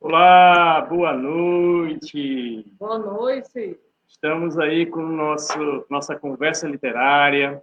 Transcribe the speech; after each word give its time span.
Olá, 0.00 0.80
boa 0.88 1.12
noite. 1.12 2.64
Boa 2.78 2.98
noite. 2.98 3.78
Estamos 4.08 4.58
aí 4.58 4.86
com 4.86 5.02
nosso, 5.02 5.84
nossa 5.90 6.18
conversa 6.18 6.66
literária, 6.66 7.62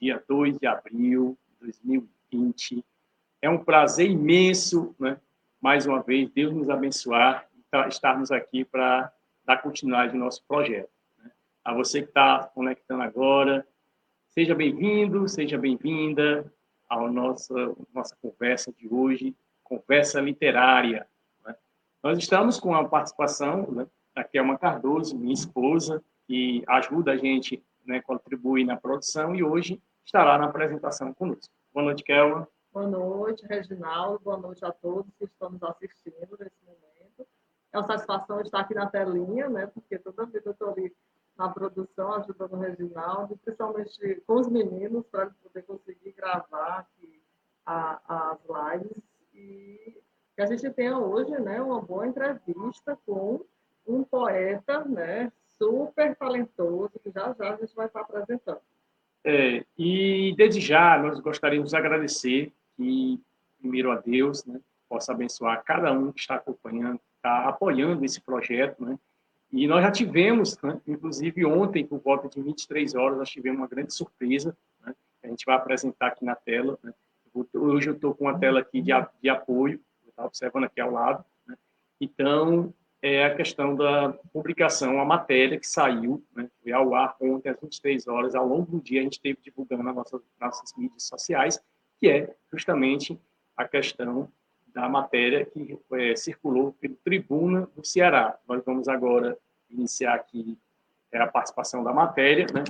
dia 0.00 0.20
2 0.28 0.58
de 0.58 0.66
abril 0.66 1.38
de 1.60 1.66
2020. 1.66 2.84
É 3.42 3.50
um 3.50 3.58
prazer 3.58 4.08
imenso, 4.08 4.94
né? 5.00 5.18
mais 5.60 5.84
uma 5.84 6.00
vez, 6.00 6.30
Deus 6.30 6.54
nos 6.54 6.70
abençoar 6.70 7.44
e 7.56 7.88
estarmos 7.88 8.30
aqui 8.30 8.64
para 8.64 9.12
dar 9.44 9.60
continuidade 9.60 10.12
ao 10.12 10.18
nosso 10.18 10.44
projeto. 10.46 10.88
Né? 11.18 11.28
A 11.64 11.74
você 11.74 12.02
que 12.02 12.08
está 12.08 12.48
conectando 12.54 13.02
agora, 13.02 13.66
seja 14.28 14.54
bem-vindo, 14.54 15.28
seja 15.28 15.58
bem-vinda 15.58 16.52
à 16.88 17.00
nossa, 17.10 17.74
nossa 17.92 18.16
conversa 18.22 18.72
de 18.72 18.86
hoje, 18.88 19.34
conversa 19.64 20.20
literária. 20.20 21.04
Né? 21.44 21.56
Nós 22.00 22.18
estamos 22.18 22.60
com 22.60 22.76
a 22.76 22.88
participação 22.88 23.68
né, 23.72 23.88
da 24.14 24.22
Kelma 24.22 24.56
Cardoso, 24.56 25.18
minha 25.18 25.34
esposa, 25.34 26.00
que 26.28 26.62
ajuda 26.68 27.10
a 27.10 27.16
gente, 27.16 27.60
né, 27.84 28.00
contribui 28.02 28.62
na 28.62 28.76
produção 28.76 29.34
e 29.34 29.42
hoje 29.42 29.82
estará 30.04 30.38
na 30.38 30.44
apresentação 30.44 31.12
conosco. 31.12 31.52
Boa 31.74 31.86
noite, 31.86 32.04
Kelma. 32.04 32.46
Boa 32.72 32.86
noite, 32.86 33.44
Reginaldo. 33.46 34.18
Boa 34.20 34.38
noite 34.38 34.64
a 34.64 34.72
todos 34.72 35.12
que 35.18 35.24
estão 35.26 35.50
nos 35.50 35.62
assistindo 35.62 36.38
nesse 36.40 36.56
momento. 36.64 37.28
É 37.70 37.78
uma 37.78 37.86
satisfação 37.86 38.40
estar 38.40 38.60
aqui 38.60 38.72
na 38.72 38.86
telinha, 38.86 39.46
né, 39.50 39.66
porque 39.66 39.98
toda 39.98 40.24
vida 40.24 40.40
eu 40.46 40.52
estou 40.52 40.70
ali 40.70 40.90
na 41.36 41.50
produção, 41.50 42.14
ajudando 42.14 42.54
o 42.54 42.58
Reginaldo, 42.58 43.36
principalmente 43.36 44.22
com 44.26 44.34
os 44.36 44.48
meninos, 44.48 45.06
para 45.08 45.30
poder 45.42 45.62
conseguir 45.64 46.12
gravar 46.12 46.78
aqui 46.78 47.22
as 47.66 48.38
lives. 48.40 49.02
E 49.34 50.02
que 50.34 50.40
a 50.40 50.46
gente 50.46 50.70
tenha 50.70 50.98
hoje 50.98 51.30
né, 51.40 51.60
uma 51.60 51.80
boa 51.80 52.06
entrevista 52.06 52.98
com 53.04 53.44
um 53.86 54.02
poeta 54.02 54.82
né, 54.86 55.30
super 55.58 56.16
talentoso, 56.16 56.98
que 57.02 57.10
já 57.10 57.34
já 57.34 57.52
a 57.52 57.56
gente 57.56 57.74
vai 57.74 57.86
estar 57.86 58.00
apresentando. 58.00 58.62
É, 59.22 59.62
e 59.78 60.34
desde 60.38 60.58
já 60.58 60.98
nós 60.98 61.20
gostaríamos 61.20 61.70
de 61.70 61.76
agradecer 61.76 62.52
que, 62.76 63.20
primeiro 63.60 63.90
a 63.90 63.96
Deus, 63.96 64.44
né, 64.44 64.60
possa 64.88 65.12
abençoar 65.12 65.62
cada 65.64 65.92
um 65.92 66.12
que 66.12 66.20
está 66.20 66.36
acompanhando, 66.36 67.00
está 67.16 67.48
apoiando 67.48 68.04
esse 68.04 68.20
projeto, 68.20 68.84
né? 68.84 68.98
E 69.52 69.66
nós 69.66 69.82
já 69.82 69.90
tivemos, 69.90 70.60
né, 70.62 70.80
inclusive 70.86 71.44
ontem, 71.44 71.86
por 71.86 72.00
volta 72.00 72.26
de 72.28 72.40
23 72.40 72.94
horas, 72.94 73.18
nós 73.18 73.28
tivemos 73.28 73.60
uma 73.60 73.66
grande 73.66 73.94
surpresa, 73.94 74.56
né, 74.80 74.94
a 75.22 75.28
gente 75.28 75.44
vai 75.44 75.54
apresentar 75.54 76.08
aqui 76.08 76.24
na 76.24 76.34
tela. 76.34 76.78
Né? 76.82 76.92
Hoje 77.54 77.88
eu 77.88 77.94
estou 77.94 78.14
com 78.14 78.24
uma 78.24 78.38
tela 78.38 78.60
aqui 78.60 78.80
de, 78.80 78.92
de 79.20 79.28
apoio, 79.28 79.78
observando 80.16 80.64
aqui 80.64 80.80
ao 80.80 80.90
lado. 80.90 81.22
Né? 81.46 81.56
Então, 82.00 82.72
é 83.02 83.26
a 83.26 83.34
questão 83.34 83.74
da 83.74 84.10
publicação, 84.32 85.00
a 85.00 85.04
matéria 85.04 85.58
que 85.58 85.66
saiu, 85.66 86.24
né, 86.34 86.48
foi 86.62 86.72
ao 86.72 86.94
ar 86.94 87.16
ontem 87.20 87.50
às 87.50 87.60
23 87.60 88.06
horas, 88.06 88.34
ao 88.34 88.46
longo 88.46 88.70
do 88.70 88.80
dia 88.80 89.00
a 89.00 89.04
gente 89.04 89.14
esteve 89.14 89.38
divulgando 89.42 89.82
nas 89.82 89.94
nossas, 89.94 90.20
nossas 90.40 90.72
mídias 90.76 91.02
sociais, 91.02 91.60
que 92.02 92.08
é 92.08 92.34
justamente 92.52 93.16
a 93.56 93.64
questão 93.64 94.28
da 94.74 94.88
matéria 94.88 95.46
que 95.46 95.78
é, 95.92 96.16
circulou 96.16 96.72
pelo 96.80 96.96
Tribuna 96.96 97.68
do 97.76 97.86
Ceará. 97.86 98.36
Nós 98.48 98.60
vamos 98.64 98.88
agora 98.88 99.38
iniciar 99.70 100.14
aqui 100.14 100.58
é, 101.12 101.20
a 101.20 101.28
participação 101.28 101.84
da 101.84 101.92
matéria, 101.92 102.46
né, 102.52 102.64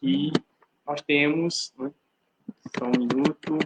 que 0.00 0.32
nós 0.84 1.00
temos, 1.02 1.72
né, 1.78 1.92
só 2.76 2.86
um 2.86 2.98
minuto, 2.98 3.60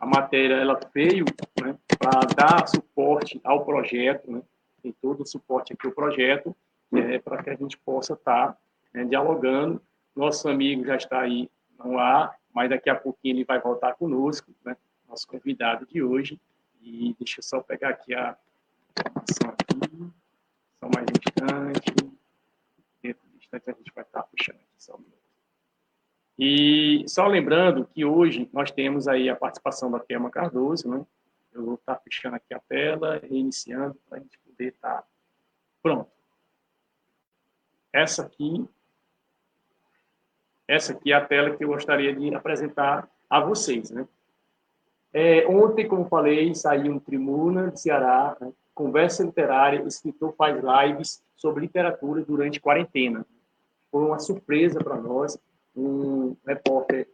a 0.00 0.06
matéria 0.06 0.54
ela 0.54 0.80
veio 0.94 1.26
né, 1.62 1.76
para 1.98 2.20
dar 2.34 2.66
suporte 2.66 3.38
ao 3.44 3.62
projeto, 3.62 4.30
né, 4.30 4.40
tem 4.82 4.90
todo 5.02 5.22
o 5.22 5.26
suporte 5.26 5.74
aqui 5.74 5.86
ao 5.86 5.92
projeto, 5.92 6.56
é, 6.94 7.18
para 7.18 7.42
que 7.42 7.50
a 7.50 7.54
gente 7.54 7.76
possa 7.76 8.14
estar 8.14 8.52
tá, 8.52 8.58
né, 8.94 9.04
dialogando. 9.04 9.82
Nosso 10.16 10.48
amigo 10.48 10.86
já 10.86 10.96
está 10.96 11.20
aí 11.20 11.50
no 11.78 11.98
ar, 11.98 12.38
mas 12.54 12.70
daqui 12.70 12.88
a 12.88 12.94
pouquinho 12.94 13.36
ele 13.36 13.44
vai 13.44 13.60
voltar 13.60 13.94
conosco, 13.94 14.54
né, 14.64 14.76
nosso 15.08 15.26
convidado 15.26 15.84
de 15.86 16.02
hoje. 16.02 16.40
E 16.80 17.14
deixa 17.18 17.40
eu 17.40 17.42
só 17.42 17.60
pegar 17.60 17.90
aqui 17.90 18.14
a 18.14 18.36
informação 18.98 19.50
aqui, 19.50 20.12
só 20.78 20.88
mais 20.94 21.06
um 21.06 21.18
instante. 21.18 22.14
Dentro 23.02 23.28
do 23.28 23.36
instante 23.36 23.70
a 23.70 23.72
gente 23.72 23.92
vai 23.94 24.04
estar 24.04 24.22
puxando 24.22 24.56
aqui 24.56 24.68
só 24.78 24.94
um 24.94 24.98
minuto. 24.98 25.14
E 26.38 27.04
só 27.08 27.26
lembrando 27.26 27.86
que 27.86 28.04
hoje 28.04 28.48
nós 28.52 28.70
temos 28.70 29.08
aí 29.08 29.28
a 29.28 29.36
participação 29.36 29.90
da 29.90 30.00
Kelma 30.00 30.30
Cardoso, 30.30 30.88
né? 30.88 31.04
Eu 31.52 31.64
vou 31.64 31.74
estar 31.74 31.96
fechando 31.96 32.36
aqui 32.36 32.52
a 32.52 32.58
tela, 32.58 33.18
reiniciando, 33.18 33.94
para 34.08 34.18
a 34.18 34.20
gente 34.20 34.38
poder 34.40 34.72
estar 34.74 35.04
pronto. 35.80 36.10
Essa 37.92 38.22
aqui, 38.22 38.68
essa 40.66 40.92
aqui 40.92 41.12
é 41.12 41.16
a 41.16 41.24
tela 41.24 41.56
que 41.56 41.64
eu 41.64 41.68
gostaria 41.68 42.14
de 42.14 42.34
apresentar 42.34 43.08
a 43.28 43.40
vocês, 43.40 43.90
né? 43.90 44.06
É, 45.12 45.46
ontem, 45.46 45.86
como 45.86 46.08
falei, 46.08 46.54
saiu 46.54 46.92
um 46.92 46.98
Tribuna 46.98 47.70
de 47.70 47.80
Ceará, 47.80 48.36
né? 48.40 48.52
conversa 48.74 49.22
literária, 49.22 49.80
escritor 49.86 50.34
faz 50.36 50.56
lives 50.56 51.22
sobre 51.36 51.62
literatura 51.62 52.22
durante 52.22 52.60
quarentena. 52.60 53.24
Foi 53.92 54.02
uma 54.02 54.18
surpresa 54.18 54.80
para 54.80 54.96
nós, 54.96 55.38
um 55.76 56.36
repórter 56.44 57.06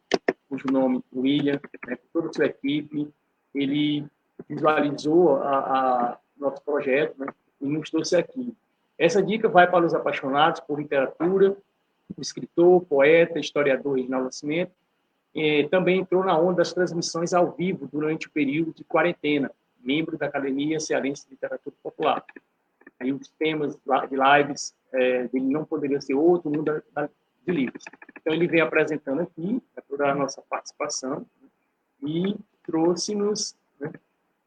cujo 0.48 0.64
nome 0.72 1.04
William, 1.14 1.60
né, 1.86 1.96
toda 2.12 2.28
a 2.28 2.32
sua 2.32 2.46
equipe, 2.46 3.08
ele 3.54 4.04
visualizou 4.48 5.36
a, 5.36 5.58
a 5.58 6.18
nosso 6.36 6.62
projeto 6.62 7.14
né, 7.18 7.26
e 7.60 7.66
nos 7.66 7.90
trouxe 7.90 8.16
aqui. 8.16 8.54
Essa 8.98 9.22
dica 9.22 9.48
vai 9.48 9.70
para 9.70 9.84
os 9.84 9.94
apaixonados 9.94 10.60
por 10.60 10.78
literatura, 10.78 11.56
escritor, 12.18 12.82
poeta, 12.84 13.38
historiador 13.38 13.96
Reginaldo 13.96 14.26
Nascimento, 14.26 14.72
também 15.70 16.00
entrou 16.00 16.24
na 16.24 16.36
onda 16.38 16.56
das 16.56 16.72
transmissões 16.72 17.32
ao 17.32 17.52
vivo 17.52 17.86
durante 17.86 18.26
o 18.26 18.30
período 18.30 18.74
de 18.74 18.82
quarentena, 18.84 19.50
membro 19.82 20.18
da 20.18 20.26
Academia 20.26 20.80
Cearense 20.80 21.24
de 21.24 21.30
Literatura 21.30 21.74
Popular. 21.82 22.24
Aí 22.98 23.12
os 23.12 23.28
temas 23.38 23.76
de 23.76 24.16
lives 24.16 24.74
é, 24.92 25.28
dele 25.28 25.46
não 25.46 25.64
poderiam 25.64 26.00
ser 26.00 26.14
outro, 26.14 26.50
mundo 26.50 26.82
de 27.46 27.52
livros. 27.52 27.84
Então, 28.20 28.34
ele 28.34 28.46
vem 28.46 28.60
apresentando 28.60 29.22
aqui 29.22 29.54
né, 29.54 29.82
toda 29.88 30.10
a 30.10 30.14
nossa 30.14 30.42
participação 30.42 31.26
né, 31.40 31.48
e 32.02 32.36
trouxe-nos 32.64 33.56
né, 33.80 33.92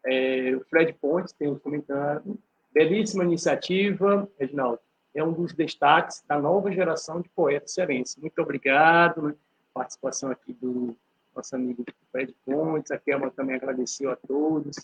é, 0.06 0.56
o 0.56 0.64
Fred 0.66 0.94
Pontes, 0.94 1.34
tem 1.34 1.48
um 1.48 1.58
comentário, 1.58 2.38
belíssima 2.72 3.24
iniciativa, 3.24 4.30
Reginaldo, 4.40 4.80
é 5.14 5.24
um 5.24 5.32
dos 5.32 5.54
destaques 5.54 6.24
da 6.28 6.40
nova 6.40 6.72
geração 6.72 7.22
de 7.22 7.30
poetas 7.30 7.74
cearenses. 7.74 8.18
Muito 8.18 8.42
obrigado, 8.42 9.22
né, 9.22 9.36
participação 9.74 10.32
aqui 10.32 10.54
do 10.54 10.96
nosso 11.36 11.56
amigo 11.56 11.84
Fred 12.12 12.34
Pontes, 12.46 12.92
a 12.92 12.98
Kelma 12.98 13.32
também 13.32 13.56
agradeceu 13.56 14.12
a 14.12 14.16
todos, 14.16 14.76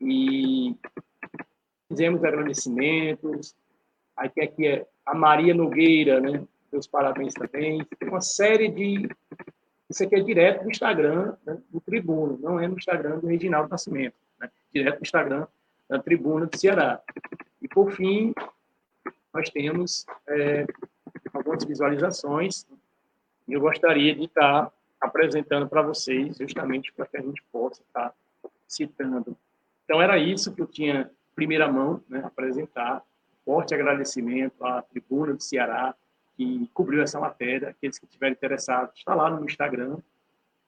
e 0.00 0.74
fizemos 1.88 2.24
agradecimentos, 2.24 3.54
aqui, 4.16 4.40
aqui 4.40 4.66
é 4.66 4.86
a 5.04 5.14
Maria 5.14 5.54
Nogueira, 5.54 6.20
né, 6.20 6.44
meus 6.72 6.86
parabéns 6.86 7.34
também. 7.34 7.86
Uma 8.02 8.20
série 8.20 8.68
de. 8.68 9.08
Isso 9.88 10.02
aqui 10.02 10.16
é 10.16 10.20
direto 10.20 10.64
do 10.64 10.70
Instagram 10.70 11.36
né, 11.46 11.58
do 11.70 11.80
Tribuno, 11.80 12.38
não 12.38 12.58
é 12.58 12.66
no 12.66 12.76
Instagram 12.76 13.20
do 13.20 13.28
Reginaldo 13.28 13.70
Nascimento, 13.70 14.16
né, 14.40 14.50
direto 14.74 14.98
do 14.98 15.02
Instagram 15.02 15.46
da 15.88 16.00
Tribuna 16.00 16.46
do 16.46 16.58
Ceará. 16.58 17.00
E, 17.62 17.68
por 17.68 17.92
fim, 17.92 18.34
nós 19.36 19.50
temos 19.50 20.06
é, 20.26 20.66
algumas 21.32 21.62
visualizações 21.62 22.66
e 23.46 23.52
eu 23.52 23.60
gostaria 23.60 24.14
de 24.14 24.24
estar 24.24 24.72
apresentando 25.00 25.68
para 25.68 25.82
vocês, 25.82 26.38
justamente 26.38 26.92
para 26.92 27.06
que 27.06 27.18
a 27.18 27.20
gente 27.20 27.42
possa 27.52 27.82
estar 27.82 28.14
citando. 28.66 29.36
Então, 29.84 30.00
era 30.00 30.18
isso 30.18 30.54
que 30.54 30.62
eu 30.62 30.66
tinha, 30.66 31.10
primeira 31.34 31.70
mão, 31.70 32.02
né, 32.08 32.22
apresentar. 32.24 33.02
Forte 33.44 33.74
agradecimento 33.74 34.64
à 34.64 34.82
Tribuna 34.82 35.34
do 35.34 35.42
Ceará, 35.42 35.94
que 36.36 36.68
cobriu 36.74 37.02
essa 37.02 37.20
matéria. 37.20 37.68
Aqueles 37.68 37.98
que 37.98 38.06
estiverem 38.06 38.34
interessados, 38.34 38.96
está 38.96 39.14
lá 39.14 39.30
no 39.30 39.44
Instagram, 39.44 39.98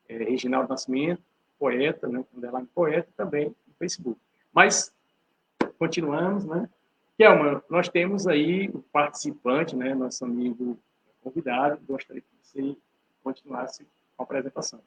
é, 0.08 0.18
Reginaldo 0.18 0.68
Nascimento, 0.68 1.22
poeta, 1.58 2.06
né, 2.06 2.22
poeta, 2.72 3.08
também 3.16 3.48
no 3.48 3.74
Facebook. 3.78 4.20
Mas, 4.52 4.92
continuamos, 5.78 6.44
né? 6.44 6.68
Kelma, 7.18 7.64
nós 7.68 7.88
temos 7.88 8.28
aí 8.28 8.68
o 8.68 8.80
participante, 8.80 9.74
né, 9.74 9.92
nosso 9.92 10.24
amigo 10.24 10.78
convidado, 11.20 11.84
gostaria 11.84 12.22
que 12.22 12.28
você 12.40 12.76
continuasse 13.24 13.84
com 14.16 14.22
a 14.22 14.24
apresentação. 14.24 14.80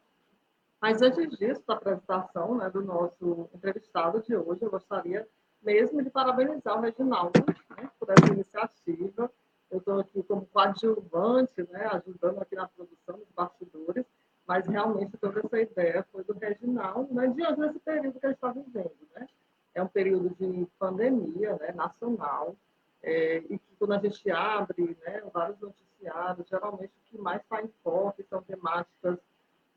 Mas 0.81 1.01
antes 1.01 1.37
disso, 1.37 1.61
da 1.67 1.73
apresentação 1.73 2.55
né, 2.55 2.69
do 2.69 2.81
nosso 2.81 3.49
entrevistado 3.53 4.21
de 4.21 4.33
hoje, 4.33 4.61
eu 4.61 4.71
gostaria 4.71 5.27
mesmo 5.61 6.01
de 6.01 6.09
parabenizar 6.09 6.77
o 6.77 6.81
Reginaldo 6.81 7.43
né, 7.45 7.89
por 7.99 8.09
essa 8.09 8.33
iniciativa. 8.33 9.29
Eu 9.69 9.79
estou 9.79 9.99
aqui 9.99 10.23
como 10.23 10.45
coadjuvante, 10.45 11.67
né, 11.69 11.85
ajudando 11.91 12.41
aqui 12.41 12.55
na 12.55 12.65
produção 12.69 13.17
dos 13.17 13.29
bastidores, 13.35 14.05
mas 14.47 14.65
realmente 14.65 15.17
toda 15.17 15.41
essa 15.41 15.59
ideia 15.59 16.05
foi 16.09 16.23
do 16.23 16.31
Reginaldo, 16.31 17.13
né, 17.13 17.27
diante 17.27 17.59
desse 17.59 17.79
período 17.79 18.17
que 18.21 18.25
a 18.25 18.29
gente 18.29 18.37
está 18.37 18.53
vivendo. 18.53 18.95
Né? 19.15 19.27
É 19.73 19.81
um 19.81 19.87
período 19.87 20.29
de 20.35 20.67
pandemia 20.77 21.55
né, 21.57 21.71
nacional, 21.71 22.55
é, 23.03 23.37
e 23.49 23.57
que 23.57 23.75
quando 23.79 23.93
a 23.93 23.99
gente 23.99 24.29
abre 24.29 24.97
né, 25.05 25.23
vários 25.33 25.59
noticiários, 25.59 26.47
geralmente 26.47 26.93
o 26.97 27.09
que 27.09 27.17
mais 27.17 27.41
está 27.41 27.61
em 27.61 27.71
foco 27.83 28.23
são 28.29 28.41
temáticas 28.43 29.17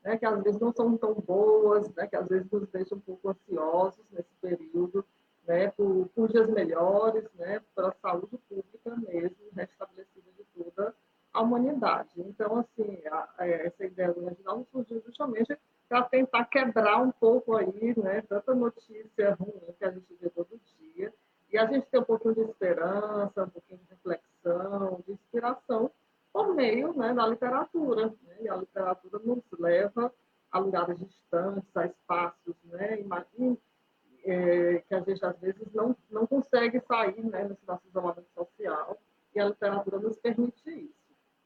né, 0.05 0.17
que 0.17 0.25
às 0.25 0.41
vezes 0.43 0.59
não 0.59 0.71
são 0.71 0.95
tão 0.95 1.15
boas, 1.15 1.91
né, 1.95 2.05
que 2.05 2.15
às 2.15 2.27
vezes 2.27 2.49
nos 2.51 2.69
deixam 2.69 2.99
um 2.99 3.01
pouco 3.01 3.29
ansiosos 3.29 4.05
nesse 4.11 4.29
período, 4.39 5.03
né, 5.47 5.69
por, 5.71 6.07
por 6.13 6.31
dias 6.31 6.47
melhores, 6.47 7.27
né, 7.33 7.59
para 7.73 7.89
a 7.89 7.95
saúde 8.01 8.37
pública 8.47 8.95
mesmo, 8.97 9.37
restabelecida 9.55 10.31
de 10.37 10.45
toda 10.63 10.95
a 11.33 11.41
humanidade. 11.41 12.11
Então, 12.17 12.59
assim, 12.59 13.01
a, 13.07 13.29
a, 13.39 13.47
essa 13.47 13.83
ideia 13.83 14.13
do 14.13 14.23
Reginaldo 14.25 14.67
surgiu 14.71 15.01
justamente 15.03 15.57
para 15.87 16.03
tentar 16.03 16.45
quebrar 16.45 17.01
um 17.01 17.11
pouco 17.11 17.55
aí, 17.55 17.93
né, 17.97 18.21
tanta 18.27 18.53
notícia 18.53 19.33
ruim 19.35 19.73
que 19.77 19.85
a 19.85 19.91
gente 19.91 20.15
vê 20.19 20.29
todo 20.29 20.59
dia, 20.77 21.13
e 21.51 21.57
a 21.57 21.65
gente 21.67 21.87
tem 21.87 21.99
um 21.99 22.03
pouquinho 22.03 22.35
de 22.35 22.41
esperança, 22.41 23.43
um 23.43 23.49
pouquinho 23.49 23.79
de 23.79 23.85
reflexão, 23.89 25.03
de 25.05 25.13
inspiração, 25.13 25.91
por 26.33 26.53
meio 26.53 26.93
né, 26.97 27.13
da 27.13 27.25
literatura. 27.25 28.07
Né? 28.07 28.37
E 28.41 28.49
a 28.49 28.57
literatura 28.57 29.19
nos 29.23 29.43
leva 29.57 30.11
a 30.51 30.59
lugares 30.59 30.99
distantes, 30.99 31.75
a 31.77 31.85
espaços, 31.85 32.55
né? 32.65 32.99
Imagine, 32.99 33.57
é, 34.25 34.83
que 34.87 34.95
a 34.95 34.99
gente 35.01 35.25
às 35.25 35.39
vezes 35.39 35.71
não, 35.73 35.95
não 36.09 36.25
consegue 36.25 36.81
sair 36.81 37.23
né, 37.23 37.43
nesse 37.43 37.65
nosso 37.65 37.87
isolamento 37.87 38.27
social, 38.33 38.97
e 39.33 39.39
a 39.39 39.45
literatura 39.45 39.99
nos 39.99 40.17
permite 40.17 40.69
isso. 40.69 41.04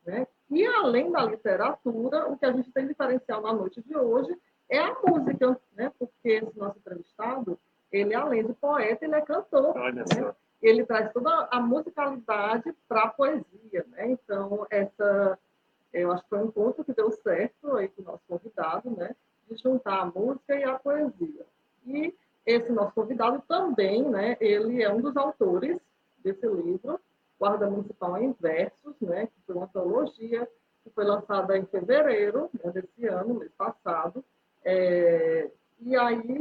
Né? 0.10 0.28
E 0.50 0.66
além 0.66 1.12
da 1.12 1.24
literatura, 1.24 2.28
o 2.28 2.38
que 2.38 2.46
a 2.46 2.52
gente 2.52 2.72
tem 2.72 2.88
diferencial 2.88 3.42
na 3.42 3.54
noite 3.54 3.82
de 3.82 3.96
hoje 3.96 4.36
é 4.68 4.80
a 4.80 4.96
música, 5.06 5.60
né? 5.76 5.92
porque 6.00 6.30
esse 6.30 6.58
nosso 6.58 6.80
entrevistado, 6.80 7.60
ele 7.92 8.16
além 8.16 8.46
de 8.46 8.54
poeta, 8.54 9.06
ele 9.06 9.16
é 9.16 9.22
cantor. 9.22 9.78
Olha 9.78 10.04
né? 10.04 10.34
ele 10.62 10.86
traz 10.86 11.12
toda 11.14 11.48
a 11.52 11.62
musicalidade 11.62 12.74
para 12.88 13.04
a 13.04 13.08
poesia, 13.08 13.86
né? 13.92 14.12
Então, 14.12 14.68
essa, 14.70 15.40
eu 15.94 16.12
acho 16.12 16.24
que 16.24 16.30
foi 16.30 16.40
um 16.40 16.52
ponto 16.52 16.84
que 16.84 16.94
deu 16.94 17.12
certo 17.12 17.78
aí 17.78 17.88
com 17.88 18.02
o 18.02 18.06
nosso 18.06 18.24
convidado, 18.28 18.90
né? 18.92 19.16
De 19.50 19.56
juntar 19.62 20.02
a 20.02 20.06
música 20.06 20.56
e 20.56 20.64
a 20.64 20.78
poesia. 20.78 21.46
E 21.86 22.14
esse 22.46 22.72
nosso 22.72 22.94
convidado 22.94 23.42
também, 23.48 24.04
né? 24.04 24.36
Ele 24.42 24.84
é 24.84 24.92
um 24.92 25.00
dos 25.00 25.16
autores 25.16 25.80
desse 26.18 26.46
livro, 26.46 27.00
Guarda 27.40 27.70
Municipal 27.70 28.18
em 28.18 28.36
Versos, 28.40 28.96
né? 29.00 29.28
Que 29.28 29.42
foi 29.46 29.56
uma 29.56 29.66
antologia 29.66 30.48
que 30.84 30.90
foi 30.90 31.06
lançada 31.06 31.58
em 31.58 31.66
fevereiro 31.66 32.50
né, 32.64 32.72
desse 32.72 33.06
ano, 33.08 33.36
mês 33.36 33.52
passado. 33.58 34.24
É, 34.64 35.50
e 35.80 35.96
aí 35.96 36.38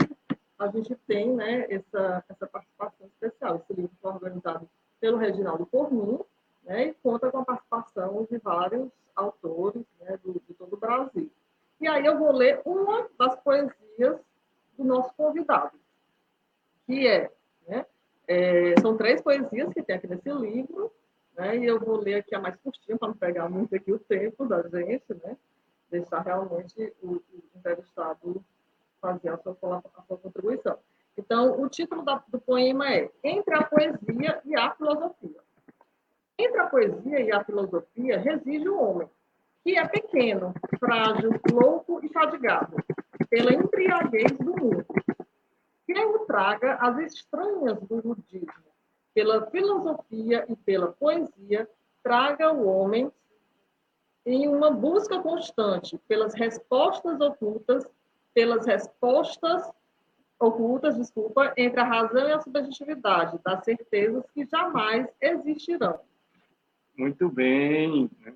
a 0.58 0.68
gente 0.68 0.94
tem 1.06 1.32
né, 1.32 1.66
essa, 1.70 2.24
essa 2.28 2.46
participação 2.46 3.06
especial. 3.06 3.56
Esse 3.56 3.72
livro 3.72 3.92
foi 4.02 4.12
organizado 4.12 4.68
pelo 5.00 5.16
Reginaldo 5.16 5.66
Cormin 5.66 6.18
né, 6.64 6.86
e 6.86 6.94
conta 6.94 7.30
com 7.30 7.38
a 7.38 7.44
participação 7.44 8.26
de 8.28 8.38
vários 8.38 8.90
autores 9.14 9.84
né, 10.00 10.18
do, 10.22 10.40
de 10.46 10.54
todo 10.54 10.74
o 10.74 10.78
Brasil. 10.78 11.30
E 11.80 11.86
aí 11.86 12.04
eu 12.04 12.18
vou 12.18 12.32
ler 12.32 12.60
uma 12.64 13.08
das 13.16 13.36
poesias 13.40 14.18
do 14.76 14.84
nosso 14.84 15.12
convidado, 15.14 15.78
que 16.86 17.06
é, 17.06 17.30
é 18.28 18.74
são 18.80 18.96
três 18.96 19.20
poesias 19.20 19.72
que 19.72 19.82
tem 19.82 19.96
aqui 19.96 20.06
nesse 20.06 20.30
livro, 20.30 20.92
né, 21.36 21.56
e 21.56 21.64
eu 21.64 21.80
vou 21.80 21.96
ler 21.96 22.16
aqui 22.16 22.34
a 22.34 22.40
mais 22.40 22.56
curtinha, 22.56 22.98
para 22.98 23.08
não 23.08 23.16
pegar 23.16 23.48
muito 23.48 23.74
aqui 23.74 23.92
o 23.92 23.98
tempo 23.98 24.46
da 24.46 24.62
gente, 24.62 25.14
né, 25.24 25.36
deixar 25.90 26.20
realmente 26.20 26.92
o, 27.02 27.14
o 27.14 27.22
entrevistado 27.56 28.44
fazer 29.00 29.30
a 29.30 29.38
sua, 29.38 29.82
a 29.96 30.02
sua 30.02 30.18
contribuição. 30.18 30.78
Então, 31.16 31.60
o 31.60 31.68
título 31.68 32.04
da, 32.04 32.22
do 32.28 32.40
poema 32.40 32.92
é 32.92 33.10
Entre 33.24 33.54
a 33.54 33.64
Poesia 33.64 34.40
e 34.44 34.56
a 34.56 34.70
Filosofia. 34.74 35.40
Entre 36.38 36.60
a 36.60 36.66
poesia 36.66 37.20
e 37.20 37.32
a 37.32 37.42
filosofia 37.42 38.20
reside 38.20 38.68
o 38.68 38.80
homem, 38.80 39.08
que 39.64 39.76
é 39.76 39.84
pequeno, 39.88 40.54
frágil, 40.78 41.30
louco 41.50 41.98
e 42.04 42.08
fadigado 42.10 42.76
pela 43.28 43.52
embriaguez 43.52 44.38
do 44.38 44.54
mundo. 44.56 44.86
Quem 45.88 46.04
o 46.04 46.18
traga 46.26 46.74
as 46.74 46.98
estranhas 46.98 47.80
do 47.80 48.02
budismo, 48.02 48.52
pela 49.14 49.50
filosofia 49.50 50.44
e 50.48 50.54
pela 50.54 50.92
poesia, 50.92 51.68
traga 52.02 52.52
o 52.52 52.68
homem 52.68 53.10
em 54.26 54.46
uma 54.46 54.70
busca 54.70 55.20
constante 55.20 55.98
pelas 56.06 56.34
respostas 56.34 57.18
ocultas 57.18 57.84
pelas 58.34 58.66
respostas 58.66 59.68
ocultas, 60.38 60.96
desculpa, 60.96 61.52
entre 61.56 61.80
a 61.80 61.84
razão 61.84 62.28
e 62.28 62.32
a 62.32 62.40
subjetividade, 62.40 63.36
das 63.44 63.64
certezas 63.64 64.24
que 64.30 64.46
jamais 64.46 65.08
existirão. 65.20 65.98
Muito 66.96 67.28
bem, 67.28 68.08
né? 68.20 68.34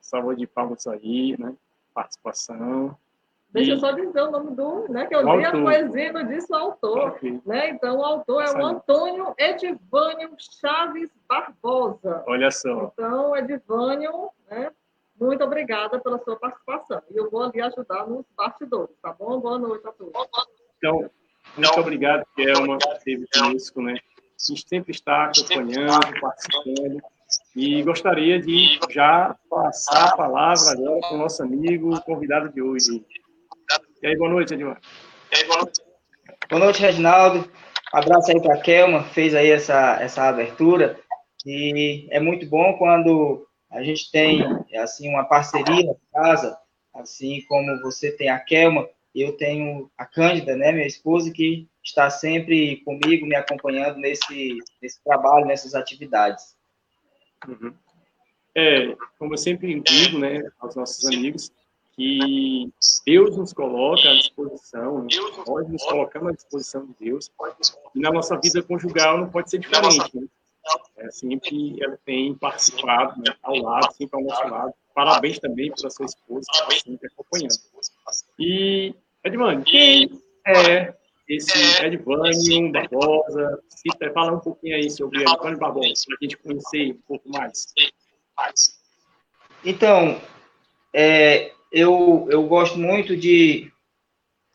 salva 0.00 0.34
de 0.34 0.44
palmas 0.44 0.88
aí, 0.88 1.36
né? 1.38 1.54
Participação. 1.94 2.98
Deixa 3.54 3.70
eu 3.70 3.78
só 3.78 3.92
dizer 3.92 4.20
o 4.20 4.32
nome 4.32 4.50
do, 4.56 4.92
né? 4.92 5.06
Que 5.06 5.14
eu 5.14 5.22
li 5.36 5.44
a 5.44 5.52
poesia 5.52 6.08
e 6.08 6.24
disse 6.26 6.52
o 6.52 6.56
autor. 6.56 7.10
Okay. 7.10 7.40
Né? 7.46 7.70
Então, 7.70 7.98
o 7.98 8.04
autor 8.04 8.42
é 8.42 8.50
o 8.50 8.66
Antônio 8.66 9.32
Edivânio 9.38 10.30
Chaves 10.60 11.08
Barbosa. 11.28 12.24
Olha 12.26 12.50
só. 12.50 12.92
Então, 12.92 13.36
Edivânio, 13.36 14.30
né? 14.50 14.72
Muito 15.20 15.44
obrigada 15.44 16.00
pela 16.00 16.18
sua 16.18 16.36
participação. 16.36 17.00
E 17.08 17.16
eu 17.16 17.30
vou 17.30 17.44
ali 17.44 17.60
ajudar 17.60 18.08
nos 18.08 18.26
bastidores, 18.36 18.96
tá 19.00 19.12
bom? 19.12 19.38
Boa 19.38 19.56
noite 19.56 19.86
a 19.86 19.92
todos. 19.92 20.12
Então, 20.76 21.08
muito 21.56 21.80
obrigado, 21.80 22.26
Kelma, 22.34 22.76
por 22.78 22.92
esteve 22.94 23.24
conosco, 23.32 23.80
né? 23.80 23.92
A 23.92 24.52
gente 24.52 24.68
sempre 24.68 24.90
está 24.90 25.26
acompanhando, 25.26 26.20
participando. 26.20 27.00
E 27.54 27.82
gostaria 27.84 28.40
de 28.40 28.80
já 28.90 29.36
passar 29.48 30.08
a 30.08 30.16
palavra 30.16 30.72
agora 30.72 31.00
para 31.00 31.14
o 31.14 31.18
nosso 31.18 31.40
amigo 31.40 32.00
convidado 32.02 32.52
de 32.52 32.60
hoje. 32.60 33.04
E 34.04 34.06
aí, 34.06 34.18
boa 34.18 34.28
noite, 34.28 34.52
Edmar. 34.52 34.78
Boa 36.50 36.62
noite, 36.62 36.78
Reginaldo. 36.78 37.50
Abraço 37.90 38.30
aí 38.30 38.38
para 38.38 38.56
a 38.56 38.60
Kelma, 38.60 39.02
fez 39.02 39.34
aí 39.34 39.50
essa, 39.50 39.98
essa 39.98 40.24
abertura. 40.24 41.00
E 41.46 42.06
é 42.10 42.20
muito 42.20 42.44
bom 42.44 42.76
quando 42.76 43.48
a 43.70 43.82
gente 43.82 44.10
tem, 44.10 44.42
assim, 44.76 45.08
uma 45.08 45.24
parceria 45.24 45.86
na 45.86 45.94
casa, 46.12 46.54
assim 46.92 47.40
como 47.48 47.80
você 47.80 48.12
tem 48.12 48.28
a 48.28 48.38
Kelma, 48.38 48.86
eu 49.14 49.38
tenho 49.38 49.90
a 49.96 50.04
Cândida, 50.04 50.54
né, 50.54 50.70
minha 50.70 50.86
esposa, 50.86 51.32
que 51.32 51.66
está 51.82 52.10
sempre 52.10 52.84
comigo, 52.84 53.24
me 53.24 53.36
acompanhando 53.36 53.96
nesse, 53.96 54.58
nesse 54.82 55.02
trabalho, 55.02 55.46
nessas 55.46 55.74
atividades. 55.74 56.54
Uhum. 57.48 57.72
É, 58.54 58.94
como 59.18 59.32
eu 59.32 59.38
sempre 59.38 59.80
digo, 59.80 60.18
né, 60.18 60.42
aos 60.60 60.76
nossos 60.76 61.06
amigos, 61.06 61.50
que 61.96 62.72
Deus 63.06 63.36
nos 63.36 63.52
coloca 63.52 64.08
à 64.08 64.14
disposição, 64.14 65.02
né? 65.02 65.08
nós 65.46 65.68
nos 65.68 65.82
colocamos 65.84 66.28
à 66.28 66.32
disposição 66.32 66.86
de 66.86 66.94
Deus, 67.06 67.30
e 67.94 68.00
na 68.00 68.10
nossa 68.10 68.38
vida 68.38 68.62
conjugal 68.62 69.18
não 69.18 69.30
pode 69.30 69.50
ser 69.50 69.58
diferente. 69.58 70.16
Né? 70.16 70.26
é, 70.96 71.10
sempre 71.10 71.82
ela 71.82 71.98
tem 72.04 72.34
participado 72.34 73.20
né, 73.20 73.34
ao 73.42 73.56
lado, 73.56 73.92
sempre 73.94 74.18
ao 74.18 74.24
nosso 74.24 74.48
lado. 74.48 74.74
Parabéns 74.94 75.38
também 75.38 75.72
pela 75.72 75.90
sua 75.90 76.06
esposa, 76.06 76.46
que 76.50 76.58
está 76.58 76.70
sempre 76.70 77.08
acompanhando. 77.08 77.54
E, 78.38 78.94
Edvânio, 79.24 79.64
quem 79.64 80.20
é 80.46 80.94
esse 81.28 81.84
Edvânio 81.84 82.72
Barbosa? 82.72 83.60
Cita, 83.68 84.12
fala 84.12 84.32
um 84.32 84.40
pouquinho 84.40 84.76
aí 84.76 84.90
sobre 84.90 85.22
Edvânio 85.22 85.58
Barbosa, 85.58 85.92
para 86.06 86.16
a 86.20 86.24
gente 86.24 86.36
conhecer 86.38 86.92
um 86.92 87.02
pouco 87.08 87.28
mais. 87.28 87.66
Então, 89.64 90.20
é, 90.92 91.52
eu, 91.74 92.26
eu 92.30 92.46
gosto 92.46 92.78
muito 92.78 93.16
de, 93.16 93.70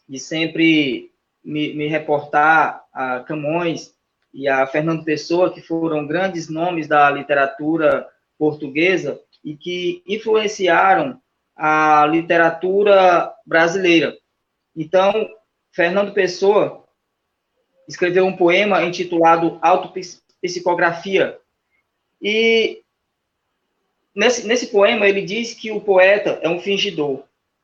de 0.07 0.19
sempre 0.19 1.11
me, 1.43 1.73
me 1.73 1.87
reportar 1.87 2.83
a 2.93 3.19
Camões, 3.19 3.93
e 4.33 4.47
a 4.47 4.65
Fernando 4.67 5.03
Pessoa, 5.03 5.51
que 5.51 5.61
foram 5.61 6.05
grandes 6.05 6.49
nomes 6.49 6.87
da 6.87 7.09
literatura 7.09 8.07
portuguesa 8.37 9.19
e 9.43 9.55
que 9.55 10.03
influenciaram 10.07 11.19
a 11.55 12.05
literatura 12.05 13.33
brasileira. 13.45 14.15
Então, 14.75 15.29
Fernando 15.71 16.13
Pessoa 16.13 16.85
escreveu 17.87 18.25
um 18.25 18.35
poema 18.35 18.83
intitulado 18.83 19.57
Autopsicografia. 19.61 21.39
E 22.21 22.83
nesse, 24.15 24.47
nesse 24.47 24.67
poema 24.67 25.07
ele 25.07 25.21
diz 25.21 25.53
que 25.53 25.71
o 25.71 25.81
poeta 25.81 26.39
é 26.41 26.49
um 26.49 26.59
fingidor. 26.59 27.23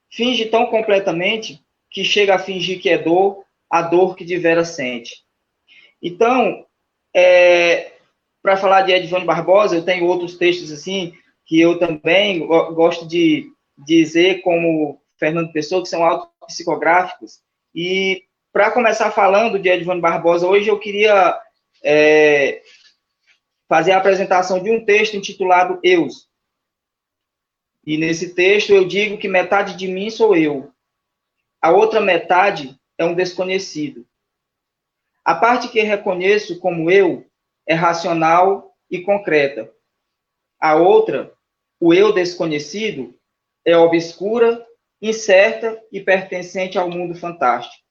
Finge 0.10 0.46
tão 0.46 0.68
completamente 0.68 1.62
que 1.90 2.04
chega 2.04 2.36
a 2.36 2.40
fingir 2.40 2.82
que 2.82 2.90
é 2.90 2.98
dor, 2.98 3.44
a 3.70 3.82
dor 3.82 4.16
que 4.16 4.26
de 4.26 4.38
vera 4.38 4.64
sente. 4.64 5.24
Então, 6.02 6.66
é, 7.14 7.94
para 8.42 8.58
falar 8.58 8.84
de 8.84 8.92
Edvânio 8.92 9.26
Barbosa, 9.26 9.76
eu 9.76 9.84
tenho 9.84 10.06
outros 10.06 10.38
textos 10.38 10.72
assim, 10.72 11.14
que 11.46 11.60
eu 11.60 11.80
também 11.80 12.46
gosto 12.46 13.08
de 13.08 13.50
dizer, 13.78 14.42
como 14.42 15.02
Fernando 15.18 15.52
Pessoa, 15.52 15.82
que 15.82 15.90
são 15.90 16.04
autopsicográficos. 16.04 17.40
E 17.74 18.24
para 18.54 18.72
começar 18.72 19.12
falando 19.12 19.60
de 19.60 19.70
Edvânio 19.70 20.02
Barbosa, 20.02 20.48
hoje 20.48 20.70
eu 20.70 20.80
queria 20.80 21.40
é, 21.84 22.62
fazer 23.68 23.92
a 23.92 23.98
apresentação 23.98 24.62
de 24.62 24.72
um 24.72 24.86
texto 24.86 25.18
intitulado 25.18 25.80
Eus. 25.84 26.28
E 27.86 27.98
nesse 27.98 28.34
texto 28.34 28.72
eu 28.72 28.88
digo 28.88 29.18
que 29.18 29.28
metade 29.28 29.76
de 29.76 29.88
mim 29.88 30.10
sou 30.10 30.36
eu, 30.36 30.72
a 31.62 31.72
outra 31.72 32.02
metade 32.02 32.80
é 32.98 33.06
um 33.06 33.14
desconhecido. 33.14 34.08
A 35.24 35.34
parte 35.34 35.70
que 35.70 35.82
reconheço 35.82 36.60
como 36.60 36.92
eu 36.92 37.26
é 37.68 37.74
racional 37.74 38.76
e 38.90 39.02
concreta. 39.02 39.72
A 40.60 40.76
outra, 40.76 41.34
o 41.80 41.94
eu 41.94 42.14
desconhecido, 42.14 43.20
é 43.66 43.76
obscura, 43.76 44.66
incerta 45.02 45.82
e 45.92 46.00
pertencente 46.00 46.78
ao 46.78 46.90
mundo 46.90 47.16
fantástico. 47.16 47.84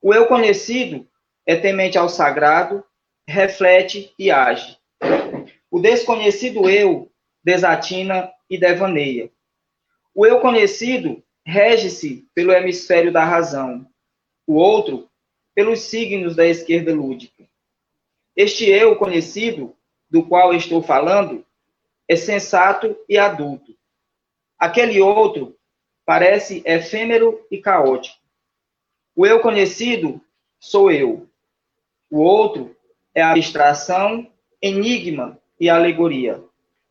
O 0.00 0.14
eu 0.14 0.26
conhecido 0.26 1.08
é 1.44 1.56
temente 1.56 1.98
ao 1.98 2.08
sagrado, 2.08 2.84
reflete 3.26 4.14
e 4.18 4.30
age. 4.30 4.78
O 5.70 5.80
desconhecido 5.80 6.68
eu 6.68 7.10
desatina 7.42 8.30
e 8.48 8.58
devaneia. 8.58 9.30
O 10.14 10.24
eu 10.24 10.40
conhecido 10.40 11.22
rege-se 11.44 12.26
pelo 12.34 12.52
hemisfério 12.52 13.12
da 13.12 13.24
razão, 13.24 13.86
o 14.46 14.54
outro 14.54 15.08
pelos 15.54 15.80
signos 15.80 16.34
da 16.34 16.46
esquerda 16.46 16.94
lúdica. 16.94 17.44
Este 18.34 18.68
eu 18.68 18.96
conhecido, 18.96 19.76
do 20.10 20.24
qual 20.24 20.52
estou 20.52 20.82
falando, 20.82 21.44
é 22.08 22.16
sensato 22.16 22.96
e 23.08 23.16
adulto. 23.16 23.74
Aquele 24.58 25.00
outro 25.00 25.56
parece 26.04 26.62
efêmero 26.66 27.44
e 27.50 27.58
caótico. 27.58 28.18
O 29.14 29.24
eu 29.24 29.40
conhecido 29.40 30.20
sou 30.58 30.90
eu. 30.90 31.28
O 32.10 32.20
outro 32.20 32.76
é 33.14 33.22
abstração, 33.22 34.30
enigma 34.60 35.38
e 35.58 35.68
alegoria. 35.68 36.42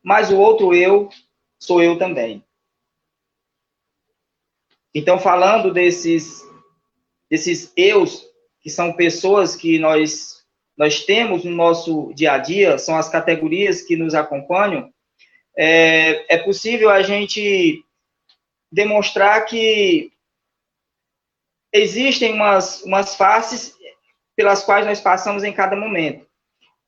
Mas 0.02 0.30
o 0.30 0.38
outro 0.38 0.74
eu 0.74 1.08
sou 1.64 1.82
eu 1.82 1.98
também. 1.98 2.44
Então, 4.94 5.18
falando 5.18 5.72
desses, 5.72 6.42
desses 7.28 7.72
eus, 7.76 8.24
que 8.60 8.70
são 8.70 8.92
pessoas 8.92 9.56
que 9.56 9.78
nós, 9.78 10.44
nós 10.76 11.04
temos 11.04 11.44
no 11.44 11.50
nosso 11.50 12.12
dia 12.14 12.32
a 12.32 12.38
dia, 12.38 12.78
são 12.78 12.96
as 12.96 13.08
categorias 13.08 13.82
que 13.82 13.96
nos 13.96 14.14
acompanham, 14.14 14.92
é, 15.56 16.34
é 16.34 16.38
possível 16.38 16.90
a 16.90 17.02
gente 17.02 17.84
demonstrar 18.70 19.44
que 19.46 20.12
existem 21.72 22.32
umas, 22.32 22.82
umas 22.82 23.16
faces 23.16 23.74
pelas 24.36 24.62
quais 24.64 24.86
nós 24.86 25.00
passamos 25.00 25.44
em 25.44 25.52
cada 25.52 25.76
momento. 25.76 26.26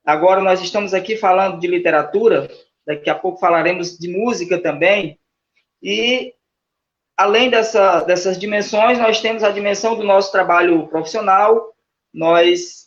Agora, 0.04 0.40
nós 0.40 0.60
estamos 0.60 0.94
aqui 0.94 1.16
falando 1.16 1.58
de 1.58 1.66
literatura, 1.66 2.48
daqui 2.86 3.10
a 3.10 3.14
pouco 3.14 3.40
falaremos 3.40 3.98
de 3.98 4.08
música 4.08 4.60
também, 4.60 5.18
e 5.82 6.32
além 7.16 7.50
dessa, 7.50 8.00
dessas 8.00 8.38
dimensões, 8.38 8.98
nós 8.98 9.20
temos 9.20 9.42
a 9.42 9.50
dimensão 9.50 9.96
do 9.96 10.04
nosso 10.04 10.30
trabalho 10.30 10.86
profissional, 10.88 11.74
nós, 12.12 12.86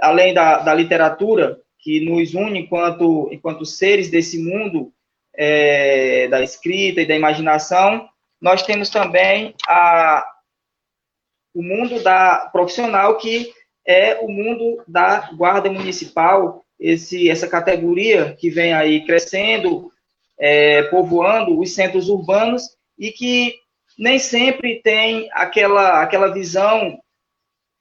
além 0.00 0.34
da, 0.34 0.58
da 0.58 0.74
literatura, 0.74 1.60
que 1.78 2.00
nos 2.00 2.34
une 2.34 2.60
enquanto, 2.60 3.28
enquanto 3.32 3.64
seres 3.64 4.10
desse 4.10 4.42
mundo 4.42 4.92
é, 5.32 6.26
da 6.28 6.42
escrita 6.42 7.00
e 7.00 7.06
da 7.06 7.14
imaginação, 7.14 8.08
nós 8.40 8.62
temos 8.62 8.90
também 8.90 9.54
a, 9.68 10.26
o 11.54 11.62
mundo 11.62 12.02
da 12.02 12.48
profissional, 12.52 13.16
que 13.16 13.52
é 13.86 14.18
o 14.20 14.28
mundo 14.28 14.82
da 14.88 15.30
guarda 15.32 15.70
municipal, 15.70 16.65
esse, 16.78 17.30
essa 17.30 17.48
categoria 17.48 18.34
que 18.34 18.50
vem 18.50 18.72
aí 18.72 19.04
crescendo, 19.04 19.92
é, 20.38 20.82
povoando 20.84 21.58
os 21.58 21.74
centros 21.74 22.08
urbanos 22.08 22.62
e 22.98 23.10
que 23.10 23.54
nem 23.98 24.18
sempre 24.18 24.82
tem 24.82 25.28
aquela, 25.32 26.02
aquela 26.02 26.32
visão 26.32 26.98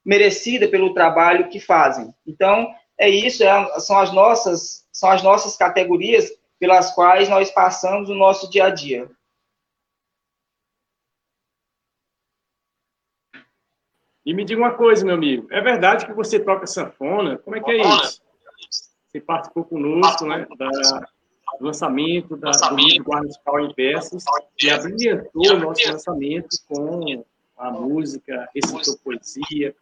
merecida 0.03 0.67
pelo 0.67 0.93
trabalho 0.93 1.49
que 1.49 1.59
fazem. 1.59 2.13
Então, 2.25 2.73
é 2.97 3.09
isso, 3.09 3.43
é, 3.43 3.79
são, 3.79 3.97
as 3.99 4.13
nossas, 4.13 4.87
são 4.91 5.09
as 5.09 5.21
nossas 5.21 5.57
categorias 5.57 6.31
pelas 6.59 6.91
quais 6.93 7.27
nós 7.27 7.51
passamos 7.51 8.09
o 8.09 8.15
nosso 8.15 8.49
dia 8.49 8.65
a 8.65 8.69
dia. 8.69 9.09
E 14.25 14.33
me 14.33 14.43
diga 14.43 14.59
uma 14.59 14.73
coisa, 14.73 15.05
meu 15.05 15.13
amigo, 15.13 15.47
é 15.51 15.61
verdade 15.61 16.05
que 16.05 16.13
você 16.13 16.39
toca 16.39 16.65
sanfona? 16.65 17.37
Como 17.37 17.55
é 17.55 17.61
que 17.61 17.71
é 17.71 17.77
isso? 17.77 18.25
Você 19.15 19.22
participou 19.22 19.63
conosco, 19.63 20.25
né, 20.25 20.45
da, 20.57 21.07
lançamento 21.62 22.36
da, 22.36 22.51
do 22.51 22.75
livro 22.75 23.05
Guarda 23.05 23.22
Municipal 23.22 23.60
em 23.62 23.74
Peças 23.74 24.25
e 24.62 24.69
abrilhantou 24.69 25.53
o 25.53 25.60
nosso 25.60 25.89
lançamento 25.89 26.50
com 26.67 27.24
a 27.57 27.72
música, 27.72 28.50
recitou 28.53 28.98
poesia. 28.98 29.74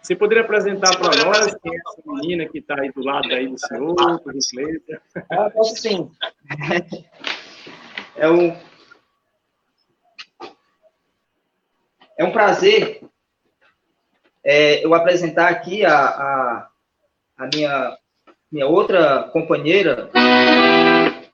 Você 0.00 0.16
poderia 0.16 0.42
apresentar 0.42 0.96
para 0.96 1.22
nós 1.22 1.54
quem 1.56 1.74
é 1.74 1.76
essa 1.76 2.02
menina 2.06 2.48
que 2.48 2.60
está 2.60 2.80
aí 2.80 2.90
do 2.92 3.04
lado 3.04 3.30
aí 3.30 3.46
do 3.46 3.58
senhor, 3.58 4.20
por 4.22 4.32
gentileza? 4.32 5.02
Ah, 5.30 5.50
posso 5.50 5.76
sim. 5.76 6.10
É 8.18 8.30
um, 8.30 8.56
é 12.16 12.24
um 12.24 12.32
prazer 12.32 13.06
é, 14.42 14.82
eu 14.82 14.94
apresentar 14.94 15.48
aqui 15.48 15.84
a, 15.84 16.06
a, 16.06 16.70
a 17.36 17.46
minha 17.46 17.96
minha 18.50 18.66
outra 18.66 19.24
companheira 19.32 20.08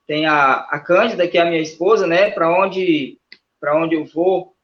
tem 0.06 0.26
a, 0.26 0.66
a 0.70 0.80
Cândida, 0.80 1.28
que 1.28 1.38
é 1.38 1.42
a 1.42 1.46
minha 1.46 1.60
esposa, 1.60 2.06
né? 2.06 2.30
Para 2.30 2.50
onde, 2.50 3.18
onde 3.74 3.94
eu 3.94 4.04
vou, 4.04 4.54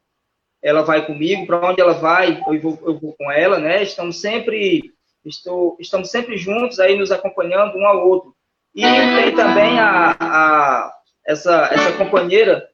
ela 0.62 0.82
vai 0.82 1.06
comigo. 1.06 1.46
Para 1.46 1.70
onde 1.70 1.80
ela 1.80 1.94
vai, 1.94 2.42
eu 2.46 2.60
vou, 2.60 2.78
eu 2.84 2.98
vou 2.98 3.14
com 3.16 3.30
ela, 3.30 3.58
né? 3.58 3.82
Estamos 3.82 4.20
sempre, 4.20 4.92
estou, 5.24 5.76
estamos 5.78 6.10
sempre 6.10 6.36
juntos 6.36 6.80
aí, 6.80 6.96
nos 6.96 7.12
acompanhando 7.12 7.76
um 7.76 7.86
ao 7.86 8.08
outro. 8.08 8.34
E 8.74 8.82
tem 8.82 9.34
também 9.34 9.78
a, 9.78 10.16
a 10.18 10.94
essa, 11.26 11.68
essa 11.72 11.92
companheira 11.92 12.68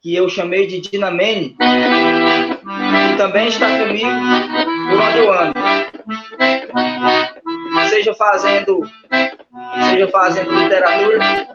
que 0.00 0.14
eu 0.14 0.28
chamei 0.28 0.66
de 0.66 0.80
Dinamene, 0.80 1.56
que 3.10 3.16
também 3.16 3.48
está 3.48 3.66
comigo 3.78 4.10
por 4.88 5.00
onde 5.00 5.18
eu 5.18 5.32
ando 5.32 6.45
seja 7.96 8.14
fazendo, 8.14 8.82
seja 9.90 10.08
fazendo 10.08 10.52
literatura, 10.52 11.48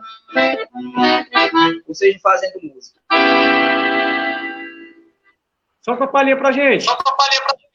ou 1.87 1.93
seja 1.93 2.19
fazendo 2.21 2.59
música. 2.63 2.99
Só 5.81 5.93
uma 5.93 6.07
palhinha 6.07 6.37
pra 6.37 6.51
gente. 6.51 6.83
Só 6.83 6.93
uma 6.93 7.15
palhinha 7.15 7.41
pra 7.45 7.55
gente. 7.57 7.71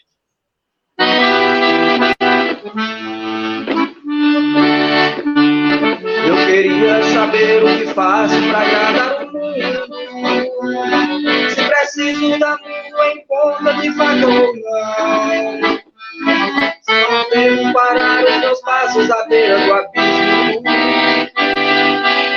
Eu 6.26 6.37
queria 6.46 7.02
saber 7.12 7.62
o 7.62 7.66
que 7.78 7.94
faço 7.94 8.35
para 8.49 8.61
agradar 8.61 9.26
o 9.26 9.32
mundo. 9.32 9.87
Se 11.50 11.62
preciso 11.68 12.38
da 12.38 12.56
minha 12.58 13.12
em 13.12 13.26
conta 13.26 13.75
de 13.75 13.92
fato 13.92 14.26
ou 14.26 14.56
não. 14.56 15.76
Devo 17.30 17.72
parar 17.72 18.25
os 18.25 18.36
meus 18.38 18.60
passos 18.62 19.10
à 19.10 19.26
beira 19.26 19.58
do 19.60 19.75
abismo. 19.75 20.62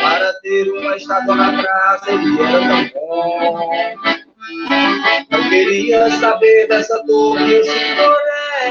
Para 0.01 0.33
ter 0.41 0.69
uma 0.71 0.95
estátua 0.95 1.35
na 1.35 1.61
praça, 1.61 2.11
ele 2.11 2.41
era 2.41 2.59
tão 2.67 2.89
bom. 2.93 3.71
Eu 5.31 5.49
queria 5.49 6.09
saber 6.11 6.67
dessa 6.67 7.03
dor 7.03 7.37
que 7.37 7.51
eu 7.51 7.63
sinto 7.63 7.95
por 7.95 8.17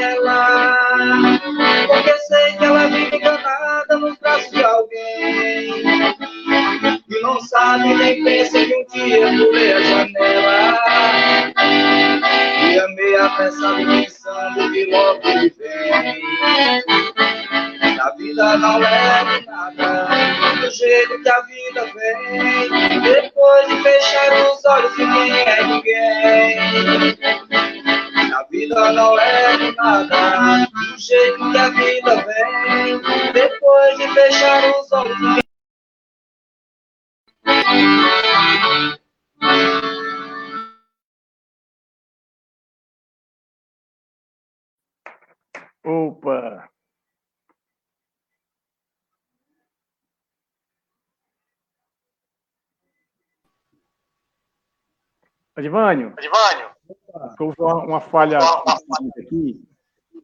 ela. 0.00 1.38
Porque 1.88 2.18
sei 2.18 2.52
que 2.56 2.64
ela 2.64 2.86
vive 2.86 3.16
enganada 3.16 3.96
nos 3.98 4.16
braços 4.18 4.50
de 4.50 4.64
alguém. 4.64 5.82
E 7.08 7.20
não 7.22 7.40
sabe 7.40 7.94
nem 7.94 8.22
pensa 8.22 8.64
que 8.64 8.74
um 8.74 8.86
dia 8.86 9.26
pulei 9.26 9.72
a 9.72 9.82
janela. 9.82 11.37
E 13.18 13.20
apressado 13.20 13.84
pensando 13.84 14.70
que 14.70 14.84
logo 14.92 15.20
vem. 15.22 15.52
A 17.98 18.10
vida 18.16 18.56
não 18.58 18.78
leva 18.78 19.40
nada, 19.40 20.54
do 20.60 20.70
jeito 20.70 21.20
que 21.20 21.28
a 21.28 21.40
vida 21.40 21.84
vem. 21.96 23.00
Depois 23.00 23.68
de 23.68 23.82
fechar 23.82 24.32
os 24.52 24.64
olhos, 24.64 24.96
ninguém 24.96 25.32
é 25.32 25.64
ninguém. 25.64 26.58
A 28.32 28.44
vida 28.48 28.92
não 28.92 29.18
é 29.18 29.72
nada, 29.72 30.68
do 30.70 30.98
jeito 31.00 31.50
que 31.50 31.58
a 31.58 31.70
vida 31.70 32.24
vem. 32.24 33.00
Depois 33.32 33.98
de 33.98 34.14
fechar 34.14 34.62
os 34.78 34.92
olhos, 34.92 35.20
ninguém 35.20 35.42
Opa! 45.88 46.68
Adivânio. 55.56 56.12
Adivânio. 56.18 56.70
Houve 57.40 57.56
uma, 57.58 57.74
uma 57.84 58.00
falha 58.02 58.38
aqui. 59.18 59.66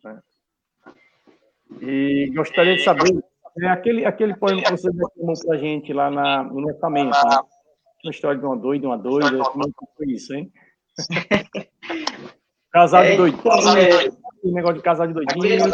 Né? 0.04 0.23
E 1.80 2.30
gostaria 2.37 2.76
de 2.76 2.85
saber, 2.85 3.25
é 3.62 3.68
aquele, 3.68 4.04
aquele 4.04 4.37
poema 4.37 4.62
que 4.62 4.71
você 4.71 4.90
declamou 4.90 5.35
para 5.47 5.54
a 5.54 5.59
gente 5.59 5.94
lá 5.94 6.11
na, 6.11 6.42
no 6.42 6.61
lançamento, 6.61 7.14
né? 7.26 7.40
Uma 8.04 8.11
história 8.11 8.38
de 8.38 8.44
uma 8.44 8.56
doida, 8.56 8.87
uma 8.87 8.99
doida, 8.99 9.42
como 9.44 9.64
é 9.64 9.68
foi 9.97 10.06
isso, 10.09 10.35
hein? 10.35 10.52
Casado 12.71 13.06
é, 13.06 13.16
doidinho, 13.16 13.78
é. 13.78 14.24
Negócio 14.53 14.77
de 14.77 14.83
casar 14.83 15.07
de 15.07 15.15
doidinho. 15.15 15.71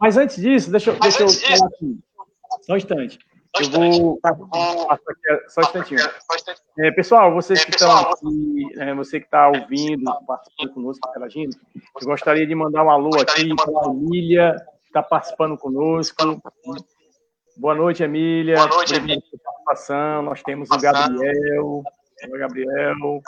Mas 0.00 0.16
antes 0.16 0.36
disso, 0.36 0.70
deixa, 0.70 0.92
deixa 0.92 1.22
eu 1.22 1.28
falar 1.28 1.66
aqui. 1.66 1.98
Só 2.62 2.72
um 2.72 2.76
instante. 2.76 3.18
Eu 3.58 3.70
vou. 3.70 4.20
Só 5.48 5.60
um 5.60 5.64
instantinho. 5.64 6.00
É, 6.78 6.90
pessoal, 6.92 7.32
vocês 7.34 7.64
que 7.64 7.72
estão 7.72 7.90
aqui, 7.90 8.80
é, 8.80 8.94
você 8.94 9.18
que 9.20 9.26
está 9.26 9.48
ouvindo, 9.48 10.04
participando 10.26 10.74
conosco, 10.74 11.08
interagindo, 11.08 11.56
eu 12.00 12.06
gostaria 12.06 12.46
de 12.46 12.54
mandar 12.54 12.84
um 12.84 12.90
alô 12.90 13.10
aqui 13.20 13.54
para 13.54 13.88
a 13.88 13.90
Emília, 13.90 14.56
que 14.82 14.88
está 14.88 15.02
participando 15.02 15.58
conosco. 15.58 16.40
Boa 17.56 17.74
noite, 17.74 18.02
Emília. 18.02 18.56
Boa 18.56 18.68
noite, 18.68 18.94
Emília. 18.94 19.22
participação. 19.44 20.22
Nós 20.22 20.42
temos 20.42 20.70
o 20.70 20.78
Gabriel. 20.78 21.82
Oi, 22.30 22.38
Gabriel. 22.38 23.20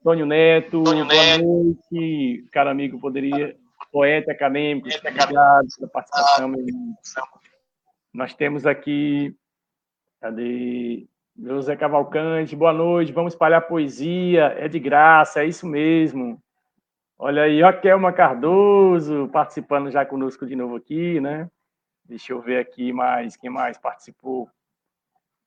Antônio 0.00 0.26
Neto. 0.26 0.80
Antônio 0.80 1.06
boa 1.06 1.38
noite. 1.38 2.44
Cara 2.52 2.70
amigo, 2.70 3.00
poderia. 3.00 3.56
Poeta 3.94 4.32
acadêmico, 4.32 4.88
obrigado 4.88 5.68
pela 5.78 5.88
participação. 5.88 6.52
Nós 8.12 8.34
temos 8.34 8.66
aqui, 8.66 9.32
cadê? 10.20 11.06
José 11.40 11.76
Cavalcante, 11.76 12.56
boa 12.56 12.72
noite, 12.72 13.12
vamos 13.12 13.34
espalhar 13.34 13.68
poesia, 13.68 14.46
é 14.58 14.66
de 14.66 14.80
graça, 14.80 15.44
é 15.44 15.46
isso 15.46 15.64
mesmo. 15.64 16.42
Olha 17.16 17.42
aí, 17.42 17.62
ó, 17.62 17.72
Kelma 17.72 18.12
Cardoso 18.12 19.28
participando 19.32 19.92
já 19.92 20.04
conosco 20.04 20.44
de 20.44 20.56
novo 20.56 20.74
aqui, 20.74 21.20
né? 21.20 21.48
Deixa 22.04 22.32
eu 22.32 22.40
ver 22.40 22.58
aqui 22.58 22.92
mais, 22.92 23.36
quem 23.36 23.48
mais 23.48 23.78
participou? 23.78 24.50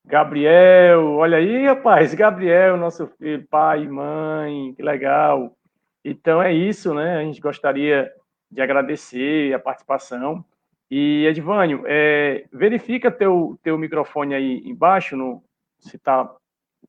Gabriel, 0.06 1.16
olha 1.16 1.36
aí, 1.36 1.66
rapaz, 1.66 2.14
Gabriel, 2.14 2.78
nosso 2.78 3.08
filho, 3.08 3.46
pai 3.46 3.86
mãe, 3.86 4.72
que 4.72 4.82
legal. 4.82 5.54
Então 6.02 6.42
é 6.42 6.50
isso, 6.50 6.94
né? 6.94 7.18
A 7.18 7.22
gente 7.24 7.42
gostaria 7.42 8.10
de 8.50 8.60
agradecer 8.60 9.54
a 9.54 9.58
participação. 9.58 10.44
E, 10.90 11.26
Edvânio, 11.26 11.84
é, 11.86 12.46
verifica 12.52 13.10
teu, 13.10 13.58
teu 13.62 13.76
microfone 13.76 14.34
aí 14.34 14.62
embaixo, 14.64 15.16
no, 15.16 15.42
se 15.78 15.96
está 15.96 16.34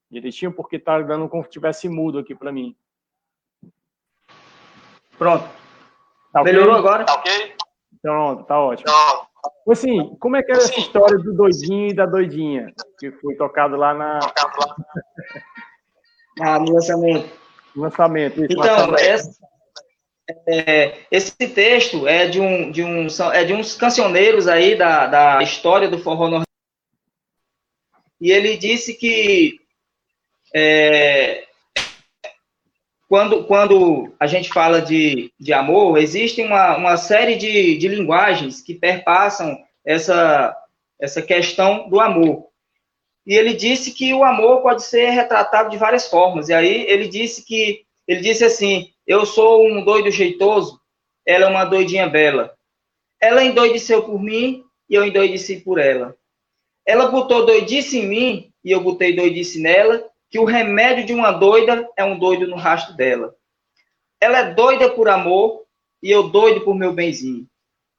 direitinho, 0.10 0.52
porque 0.52 0.78
está 0.78 1.02
dando 1.02 1.28
como 1.28 1.44
se 1.44 1.50
tivesse 1.50 1.90
mudo 1.90 2.20
aqui 2.20 2.34
para 2.34 2.52
mim. 2.52 2.76
Pronto. 5.18 5.44
Tá 6.32 6.42
okay? 6.42 6.54
Melhorou 6.54 6.76
agora? 6.76 7.04
Tá 7.04 7.16
ok? 7.16 7.56
Pronto, 8.02 8.44
tá 8.44 8.60
ótimo. 8.60 8.90
Então, 8.90 9.74
assim, 9.74 10.16
como 10.16 10.38
é 10.38 10.44
que 10.44 10.52
era 10.52 10.62
essa 10.62 10.80
história 10.80 11.18
do 11.18 11.34
doidinho 11.34 11.90
e 11.90 11.94
da 11.94 12.06
doidinha, 12.06 12.74
que 12.98 13.12
foi 13.12 13.36
tocado 13.36 13.76
lá 13.76 13.94
na... 13.94 14.20
ah, 16.42 16.60
no 16.60 16.74
lançamento. 16.74 17.38
Lançamento, 17.76 18.44
isso, 18.44 18.54
Então, 18.54 18.64
lançamento. 18.64 19.00
essa 19.00 19.49
é, 20.48 20.98
esse 21.12 21.32
texto 21.32 22.08
é 22.08 22.28
de, 22.28 22.40
um, 22.40 22.72
de, 22.72 22.84
um, 22.84 23.08
é 23.34 23.44
de 23.44 23.54
uns 23.54 23.76
cancioneiros 23.76 24.48
aí 24.48 24.76
da, 24.76 25.08
da 25.08 25.44
história 25.44 25.90
do 25.90 26.00
forró 26.00 26.28
nordestino. 26.28 26.46
E 28.22 28.32
ele 28.32 28.58
disse 28.58 28.94
que 28.94 29.60
é, 30.54 31.46
quando, 33.08 33.44
quando 33.46 34.14
a 34.20 34.28
gente 34.28 34.50
fala 34.50 34.82
de, 34.82 35.34
de 35.40 35.52
amor, 35.52 35.98
existe 35.98 36.42
uma, 36.42 36.78
uma 36.78 36.98
série 36.98 37.36
de, 37.36 37.78
de 37.78 37.88
linguagens 37.88 38.62
que 38.62 38.74
perpassam 38.76 39.58
essa, 39.84 40.56
essa 41.00 41.22
questão 41.22 41.90
do 41.90 42.00
amor. 42.00 42.48
E 43.26 43.36
ele 43.36 43.54
disse 43.54 43.92
que 43.92 44.14
o 44.14 44.24
amor 44.24 44.62
pode 44.62 44.84
ser 44.84 45.10
retratado 45.10 45.70
de 45.70 45.78
várias 45.78 46.08
formas. 46.08 46.50
E 46.50 46.54
aí 46.54 46.86
ele 46.88 47.08
disse 47.08 47.44
que 47.44 47.86
ele 48.10 48.22
disse 48.22 48.44
assim: 48.44 48.92
Eu 49.06 49.24
sou 49.24 49.68
um 49.68 49.86
doido 49.86 50.10
jeitoso, 50.10 50.82
ela 51.24 51.46
é 51.46 51.48
uma 51.48 51.64
doidinha 51.64 52.10
bela. 52.10 52.52
Ela 53.22 53.44
endoideceu 53.44 54.02
por 54.02 54.20
mim 54.20 54.64
e 54.90 54.96
eu 54.96 55.06
endoideci 55.06 55.60
por 55.60 55.78
ela. 55.78 56.18
Ela 56.88 57.12
botou 57.12 57.46
doidice 57.46 58.00
em 58.00 58.08
mim 58.08 58.54
e 58.66 58.72
eu 58.72 58.82
botei 58.82 59.16
doidice 59.16 59.62
nela, 59.62 60.04
que 60.28 60.40
o 60.40 60.44
remédio 60.44 61.06
de 61.06 61.14
uma 61.14 61.32
doida 61.32 61.88
é 61.96 62.04
um 62.04 62.18
doido 62.18 62.48
no 62.48 62.56
rastro 62.56 62.96
dela. 62.96 63.36
Ela 64.20 64.40
é 64.40 64.54
doida 64.56 64.90
por 64.90 65.08
amor 65.08 65.66
e 66.02 66.10
eu 66.10 66.30
doido 66.30 66.62
por 66.62 66.74
meu 66.74 66.92
benzinho. 66.92 67.46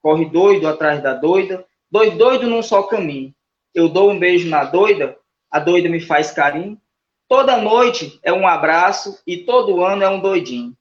Corre 0.03 0.25
doido 0.25 0.67
atrás 0.67 1.01
da 1.01 1.15
doida, 1.15 1.65
dois 1.89 2.17
doidos 2.19 2.49
num 2.49 2.65
só 2.65 2.83
caminho. 2.83 3.33
Eu 3.73 3.89
dou 3.89 4.11
um 4.11 4.19
beijo 4.19 4.49
na 4.49 4.65
doida, 4.65 5.17
a 5.49 5.61
doida 5.61 5.89
me 5.89 6.01
faz 6.01 6.33
carinho, 6.33 6.81
Toda 7.31 7.59
noite 7.59 8.19
é 8.25 8.33
um 8.33 8.45
abraço 8.45 9.23
e 9.25 9.45
todo 9.45 9.85
ano 9.85 10.03
é 10.03 10.09
um 10.09 10.21
doidinho. 10.21 10.77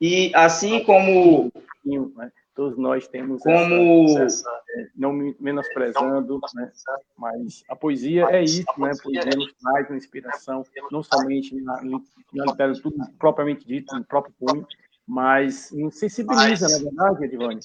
E 0.00 0.32
assim 0.34 0.82
como 0.82 1.52
todos 2.52 2.76
nós 2.76 3.06
temos 3.06 3.40
como 3.40 4.18
essa, 4.18 4.48
essa, 4.68 4.90
não 4.96 5.12
menosprezando, 5.38 6.40
né? 6.56 6.72
mas 7.16 7.62
a 7.68 7.76
poesia 7.76 8.26
é 8.28 8.42
isso, 8.42 8.64
né? 8.78 8.90
A 8.90 9.00
poesia 9.00 9.36
nos 9.36 9.54
traz 9.54 9.88
uma 9.88 9.96
inspiração, 9.96 10.66
não 10.90 11.04
somente 11.04 11.54
na, 11.60 11.80
na 11.82 12.44
literatura 12.46 12.96
propriamente 13.16 13.64
dita, 13.64 13.96
no 13.96 14.04
próprio 14.04 14.34
punho, 14.40 14.66
mas 15.06 15.70
nos 15.72 15.98
sensibiliza, 15.98 16.66
na 16.68 16.78
verdade, 16.84 17.24
Edivane. 17.24 17.60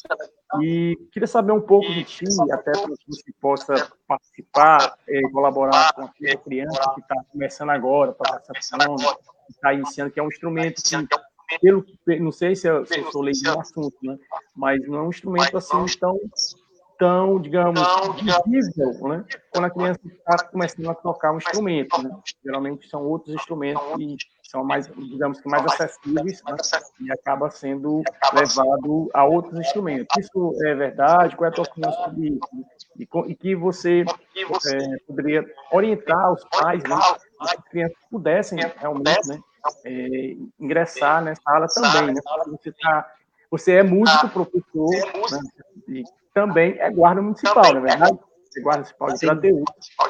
E 0.62 0.97
queria 1.12 1.28
saber 1.28 1.54
um 1.54 1.62
pouco 1.62 1.88
de 1.93 2.04
ti, 2.04 2.25
até 2.52 2.71
para 2.71 2.95
que 2.95 3.08
você 3.08 3.32
possa 3.39 3.91
participar, 4.08 4.97
é, 5.08 5.21
colaborar 5.32 5.93
com 5.93 6.04
a 6.04 6.10
criança 6.10 6.91
que 6.95 7.02
está 7.02 7.15
começando 7.32 7.69
agora, 7.69 8.12
para 8.12 8.38
essa 8.38 8.54
que 8.54 9.54
está 9.54 9.73
iniciando, 9.73 10.12
que 10.12 10.19
é 10.19 10.23
um 10.23 10.28
instrumento 10.28 10.82
que, 10.82 11.60
pelo, 11.62 11.86
não 12.19 12.32
sei 12.32 12.56
se 12.56 12.67
eu, 12.67 12.86
se 12.86 12.99
eu 12.99 13.12
sou 13.12 13.21
leigo 13.21 13.39
no 13.43 13.60
assunto, 13.60 13.97
né? 14.04 14.17
mas 14.56 14.86
não 14.88 14.99
é 14.99 15.02
um 15.04 15.10
instrumento 15.10 15.58
assim 15.58 15.86
tão 15.99 16.19
tão, 16.99 17.39
digamos, 17.39 17.80
visível, 18.45 19.08
né? 19.08 19.25
Quando 19.52 19.65
a 19.65 19.69
criança 19.69 20.02
está 20.06 20.43
começando 20.43 20.89
a 20.89 20.93
tocar 20.93 21.32
um 21.32 21.38
instrumento, 21.38 22.04
né? 22.04 22.10
Geralmente 22.43 22.89
são 22.89 23.06
outros 23.06 23.34
instrumentos 23.34 23.82
que 23.95 24.17
são 24.49 24.63
mais, 24.63 24.88
digamos 24.88 25.39
que 25.39 25.47
mais 25.47 25.63
acessíveis, 25.63 26.41
né? 26.43 26.55
e 27.01 27.12
acaba 27.12 27.51
sendo 27.51 28.01
levado 28.33 29.07
a 29.13 29.23
outros 29.23 29.59
instrumentos. 29.59 30.07
Isso 30.17 30.55
é 30.65 30.73
verdade? 30.73 31.35
Qual 31.35 31.47
é 31.47 31.51
a 31.51 31.53
tua 31.53 31.65
opinião 31.65 31.93
sobre 31.93 32.29
isso? 32.29 32.39
E, 32.97 33.07
e 33.27 33.35
que 33.35 33.55
você 33.55 34.01
é, 34.01 34.97
poderia 35.05 35.45
orientar 35.71 36.33
os 36.33 36.43
pais, 36.45 36.81
né? 36.83 36.97
Que 36.97 37.43
as 37.43 37.69
crianças 37.69 37.97
pudessem 38.09 38.59
realmente, 38.77 39.27
né? 39.27 39.39
É, 39.85 40.35
ingressar 40.59 41.23
nessa 41.23 41.41
aula 41.45 41.67
também, 41.67 42.15
né? 42.15 42.21
Você 42.47 42.71
tá, 42.71 43.07
você 43.51 43.73
é 43.73 43.83
músico, 43.83 44.29
professor, 44.29 44.89
né? 45.88 46.03
também 46.33 46.75
é 46.79 46.89
guarda 46.89 47.21
municipal, 47.21 47.71
não 47.71 47.85
é 47.85 47.89
verdade? 47.89 48.19
É 48.57 48.62
guarda 48.62 48.79
municipal 48.79 49.13
de 49.13 49.19
Crateús. 49.19 49.63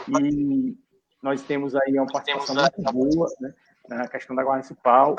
E 0.08 0.78
nós 1.21 1.41
temos 1.41 1.75
aí 1.75 1.93
uma 1.97 2.08
participação 2.08 2.56
muito 2.56 2.93
boa, 2.93 3.28
né? 3.41 3.54
Na 3.89 4.08
questão 4.08 4.36
da 4.36 4.43
Guarda 4.43 4.67
Municipal, 4.67 5.15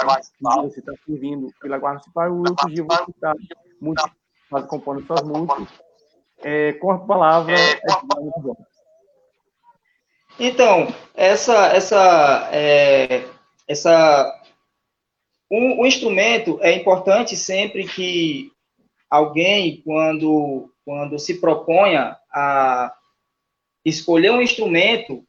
você 0.63 0.79
está 0.79 0.93
servindo 1.05 1.53
pela 1.61 1.77
Guarda 1.77 1.99
Municipal 1.99 2.27
e 2.27 2.31
o 2.31 2.39
outro 2.39 2.71
dia 2.71 2.85
você 2.85 3.11
está 3.11 3.35
muito, 3.81 4.11
faz, 4.49 4.65
compondo 4.67 5.05
suas 5.05 5.23
músicas. 5.23 5.69
É, 6.39 6.75
com 6.75 6.93
a 6.93 6.99
palavra, 6.99 7.53
é, 7.53 7.73
é 7.73 7.81
bom. 8.05 8.57
Então, 10.39 10.87
essa, 11.15 11.67
essa, 11.67 12.49
é, 12.53 13.29
essa, 13.69 14.41
um, 15.51 15.81
o 15.81 15.87
instrumento 15.87 16.59
é 16.63 16.73
importante 16.73 17.37
sempre 17.37 17.87
que 17.87 18.53
alguém, 19.11 19.83
quando, 19.83 20.73
quando 20.85 21.19
se 21.19 21.41
proponha 21.41 22.17
a 22.33 22.95
escolher 23.85 24.31
um 24.31 24.41
instrumento 24.41 25.25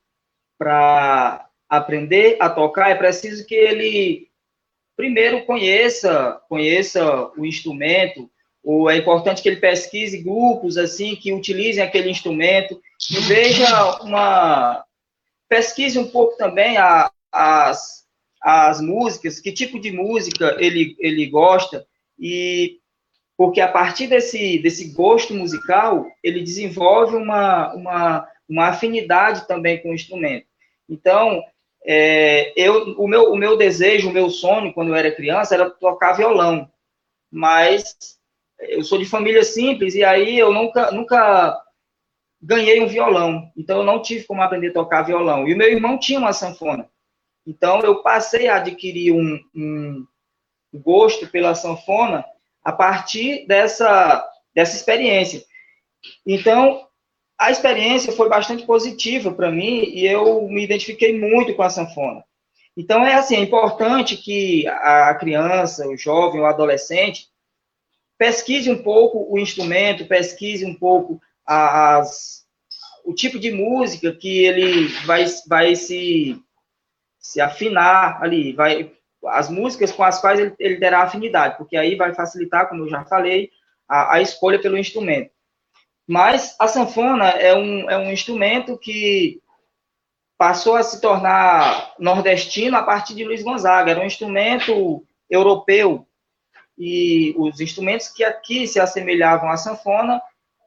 para 0.58 1.50
aprender 1.72 2.36
a 2.42 2.50
tocar, 2.50 2.90
é 2.90 2.96
preciso 2.96 3.46
que 3.46 3.56
ele 3.56 4.28
primeiro 4.98 5.46
conheça, 5.46 6.42
conheça 6.50 7.32
o 7.38 7.46
instrumento, 7.46 8.30
ou 8.62 8.90
é 8.90 8.98
importante 8.98 9.42
que 9.42 9.48
ele 9.48 9.62
pesquise 9.62 10.22
grupos 10.22 10.78
assim 10.78 11.16
que 11.16 11.34
utilizem 11.34 11.82
aquele 11.82 12.12
instrumento 12.12 12.80
e 13.10 13.20
veja 13.22 14.02
uma 14.02 14.84
pesquise 15.48 15.98
um 15.98 16.12
pouco 16.12 16.36
também 16.36 16.76
a, 16.78 17.10
as, 17.32 18.06
as 18.42 18.82
músicas, 18.82 19.40
que 19.40 19.54
tipo 19.54 19.80
de 19.80 19.94
música 19.94 20.58
ele, 20.60 20.98
ele 21.00 21.26
gosta 21.28 21.88
e 22.20 22.80
porque 23.38 23.62
a 23.62 23.68
partir 23.68 24.08
desse, 24.08 24.60
desse 24.60 24.90
gosto 24.90 25.34
musical 25.34 26.06
ele 26.22 26.44
desenvolve 26.44 27.16
uma, 27.16 27.74
uma, 27.74 28.28
uma 28.48 28.68
afinidade 28.68 29.48
também 29.48 29.82
com 29.82 29.92
o 29.92 29.96
instrumento. 29.96 30.46
Então, 30.88 31.42
é, 31.86 32.54
eu, 32.56 32.94
o, 32.98 33.08
meu, 33.08 33.32
o 33.32 33.36
meu 33.36 33.58
desejo, 33.58 34.10
o 34.10 34.14
meu 34.14 34.30
sonho, 34.30 34.74
quando 34.74 34.90
eu 34.90 34.96
era 34.96 35.16
criança, 35.16 35.56
era 35.56 35.70
tocar 35.70 36.14
violão. 36.14 36.70
Mas 37.32 38.20
eu 38.60 38.84
sou 38.84 39.00
de 39.00 39.06
família 39.06 39.44
simples 39.44 39.96
e 39.96 40.04
aí 40.04 40.38
eu 40.38 40.54
nunca, 40.54 40.92
nunca 40.92 41.60
ganhei 42.42 42.82
um 42.82 42.88
violão. 42.88 43.52
Então 43.58 43.80
eu 43.80 43.84
não 43.84 44.02
tive 44.02 44.26
como 44.26 44.42
aprender 44.42 44.70
a 44.70 44.74
tocar 44.74 45.04
violão. 45.04 45.48
E 45.48 45.54
o 45.54 45.58
meu 45.58 45.70
irmão 45.70 45.98
tinha 45.98 46.20
uma 46.20 46.34
sanfona. 46.34 46.90
Então 47.46 47.80
eu 47.82 48.04
passei 48.04 48.48
a 48.48 48.58
adquirir 48.58 49.14
um, 49.14 49.40
um 49.56 50.06
gosto 50.74 51.28
pela 51.28 51.56
sanfona 51.56 52.24
a 52.64 52.72
partir 52.72 53.48
dessa, 53.48 54.28
dessa 54.54 54.76
experiência. 54.76 55.44
Então, 56.26 56.88
a 57.42 57.50
experiência 57.50 58.14
foi 58.14 58.30
bastante 58.30 58.68
positiva 58.68 59.32
para 59.32 59.50
mim 59.50 59.84
e 59.86 60.06
eu 60.06 60.48
me 60.48 60.64
identifiquei 60.64 61.20
muito 61.20 61.56
com 61.56 61.64
a 61.64 61.72
sanfona. 61.72 62.24
Então, 62.78 63.04
é 63.04 63.16
assim, 63.16 63.36
é 63.36 63.40
importante 63.40 64.16
que 64.16 64.68
a 64.68 65.16
criança, 65.16 65.88
o 65.88 65.98
jovem, 65.98 66.40
o 66.40 66.46
adolescente, 66.46 67.30
pesquise 68.16 68.70
um 68.70 68.84
pouco 68.84 69.26
o 69.28 69.40
instrumento, 69.40 70.06
pesquise 70.06 70.64
um 70.64 70.76
pouco 70.76 71.20
as, 71.44 72.46
o 73.04 73.12
tipo 73.12 73.40
de 73.40 73.50
música 73.50 74.14
que 74.14 74.46
ele 74.46 74.90
vai, 75.08 75.26
vai 75.48 75.76
se, 75.76 76.40
se 77.18 77.42
afinar 77.42 78.22
ali, 78.22 78.54
vai, 78.54 78.92
as 79.26 79.50
músicas 79.50 79.92
com 79.92 80.04
as 80.04 80.22
quais 80.22 80.40
ele, 80.40 80.54
ele 80.60 80.78
terá 80.78 81.02
afinidade, 81.02 81.58
porque 81.58 81.76
aí 81.76 81.96
vai 81.96 82.14
facilitar, 82.14 82.70
como 82.70 82.84
eu 82.84 82.90
já 82.90 83.04
falei, 83.04 83.50
a, 83.90 84.18
a 84.18 84.22
escolha 84.22 84.62
pelo 84.62 84.78
instrumento. 84.78 85.32
Mas 86.12 86.58
a 86.60 86.68
sanfona 86.68 87.30
é 87.30 87.56
um, 87.56 87.90
é 87.90 87.98
um 87.98 88.12
instrumento 88.12 88.78
que 88.78 89.42
passou 90.38 90.76
a 90.76 90.84
se 90.84 91.00
tornar 91.00 91.94
nordestino 91.98 92.76
a 92.76 92.84
partir 92.84 93.16
de 93.16 93.24
Luiz 93.24 93.42
Gonzaga. 93.42 93.92
Era 93.92 94.02
um 94.02 94.06
instrumento 94.06 95.06
europeu. 95.30 96.06
E 96.78 97.34
os 97.38 97.62
instrumentos 97.62 98.10
que 98.10 98.26
aqui 98.26 98.68
se 98.68 98.78
assemelhavam 98.78 99.50
à 99.50 99.56
sanfona, 99.56 100.22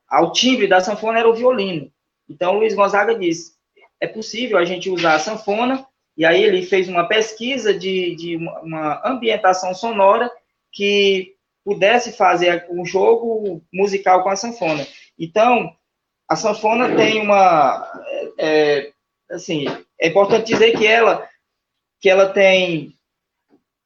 ao 0.08 0.32
timbre 0.32 0.66
da 0.66 0.80
sanfona, 0.80 1.18
era 1.18 1.28
o 1.28 1.34
violino. 1.34 1.92
Então, 2.26 2.54
Luiz 2.54 2.74
Gonzaga 2.74 3.14
disse: 3.14 3.52
é 4.00 4.06
possível 4.06 4.56
a 4.56 4.64
gente 4.64 4.88
usar 4.88 5.16
a 5.16 5.18
sanfona. 5.18 5.86
E 6.16 6.24
aí 6.24 6.42
ele 6.42 6.62
fez 6.62 6.88
uma 6.88 7.06
pesquisa 7.06 7.74
de, 7.74 8.16
de 8.16 8.36
uma 8.36 9.02
ambientação 9.06 9.74
sonora 9.74 10.30
que 10.72 11.33
pudesse 11.64 12.12
fazer 12.12 12.66
um 12.70 12.84
jogo 12.84 13.62
musical 13.72 14.22
com 14.22 14.28
a 14.28 14.36
sanfona. 14.36 14.86
Então, 15.18 15.74
a 16.28 16.36
sanfona 16.36 16.94
tem 16.94 17.20
uma, 17.20 18.02
é, 18.06 18.32
é, 18.38 18.92
assim, 19.30 19.64
é 20.00 20.08
importante 20.08 20.52
dizer 20.52 20.76
que 20.76 20.86
ela, 20.86 21.28
que 22.00 22.08
ela 22.08 22.28
tem 22.28 22.96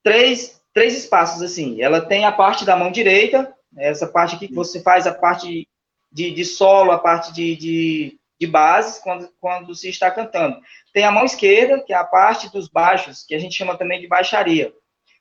três, 0.02 0.60
três 0.74 0.96
espaços, 0.96 1.42
assim, 1.42 1.80
ela 1.80 2.00
tem 2.00 2.24
a 2.24 2.32
parte 2.32 2.64
da 2.64 2.76
mão 2.76 2.90
direita, 2.90 3.54
essa 3.76 4.06
parte 4.06 4.34
aqui 4.34 4.48
que 4.48 4.54
você 4.54 4.80
faz 4.80 5.06
a 5.06 5.14
parte 5.14 5.68
de, 6.10 6.30
de 6.30 6.44
solo, 6.44 6.90
a 6.90 6.98
parte 6.98 7.32
de, 7.32 7.54
de, 7.56 8.18
de 8.40 8.46
bases, 8.46 8.98
quando, 8.98 9.30
quando 9.40 9.74
se 9.74 9.88
está 9.88 10.10
cantando. 10.10 10.58
Tem 10.92 11.04
a 11.04 11.12
mão 11.12 11.24
esquerda, 11.24 11.82
que 11.82 11.92
é 11.92 11.96
a 11.96 12.04
parte 12.04 12.50
dos 12.50 12.68
baixos, 12.68 13.24
que 13.24 13.34
a 13.34 13.38
gente 13.38 13.56
chama 13.56 13.76
também 13.76 14.00
de 14.00 14.08
baixaria. 14.08 14.72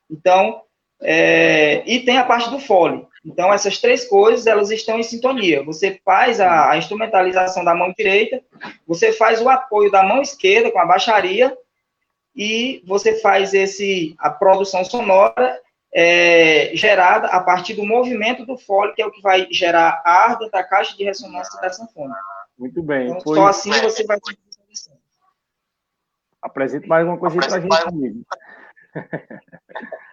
Então, 0.10 0.64
é, 1.02 1.84
e 1.86 2.00
tem 2.00 2.18
a 2.18 2.24
parte 2.24 2.50
do 2.50 2.60
fole. 2.60 3.06
Então, 3.26 3.54
essas 3.54 3.78
três 3.80 4.06
coisas, 4.06 4.48
elas 4.48 4.72
estão 4.72 4.98
em 4.98 5.04
sintonia. 5.04 5.64
Você 5.64 6.00
faz 6.04 6.40
a, 6.40 6.72
a, 6.72 6.78
instrumentalização 6.78 7.64
da 7.64 7.76
mão 7.76 7.94
direita, 7.96 8.42
você 8.88 9.12
faz 9.12 9.42
o 9.42 9.50
apoio 9.50 9.92
da 9.92 10.04
mão 10.04 10.22
esquerda 10.22 10.72
com 10.72 10.80
a 10.80 10.86
baixaria, 10.86 11.56
e 12.36 12.84
você 12.86 13.20
faz 13.20 13.54
esse 13.54 14.16
a 14.20 14.30
produção 14.30 14.86
sonora 14.86 15.60
é, 15.94 16.72
gerada 16.76 17.28
a 17.28 17.40
partir 17.42 17.74
do 17.74 17.86
movimento 17.86 18.46
do 18.46 18.58
fole, 18.58 18.94
que 18.94 19.02
é 19.02 19.06
o 19.06 19.12
que 19.12 19.22
vai 19.22 19.48
gerar 19.52 20.02
ar 20.06 20.38
dentro 20.38 20.52
da 20.52 20.64
caixa 20.64 20.96
de 20.96 21.04
ressonância 21.04 21.60
da 21.60 21.70
sanfona. 21.70 22.16
Muito 22.58 22.82
bem. 22.82 23.08
Então, 23.08 23.22
só 23.22 23.48
assim 23.48 23.72
você 23.82 24.04
vai... 24.06 24.18
Apresente 26.42 26.88
mais 26.88 27.06
uma 27.06 27.18
coisa 27.18 27.38
para 27.38 27.56
a 27.56 27.60
gente, 27.60 27.88
amigo. 27.88 28.26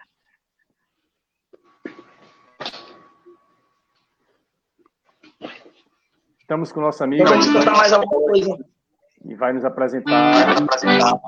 Estamos 6.45 6.71
com 6.71 6.79
o 6.79 6.83
nosso 6.83 7.03
amigo. 7.03 7.25
Contar 7.25 7.75
mais 7.75 7.91
alguma 7.91 8.21
coisa. 8.21 8.55
E 9.27 9.33
vai 9.33 9.51
nos 9.51 9.65
apresentar. 9.65 10.59
apresentar. 10.61 11.19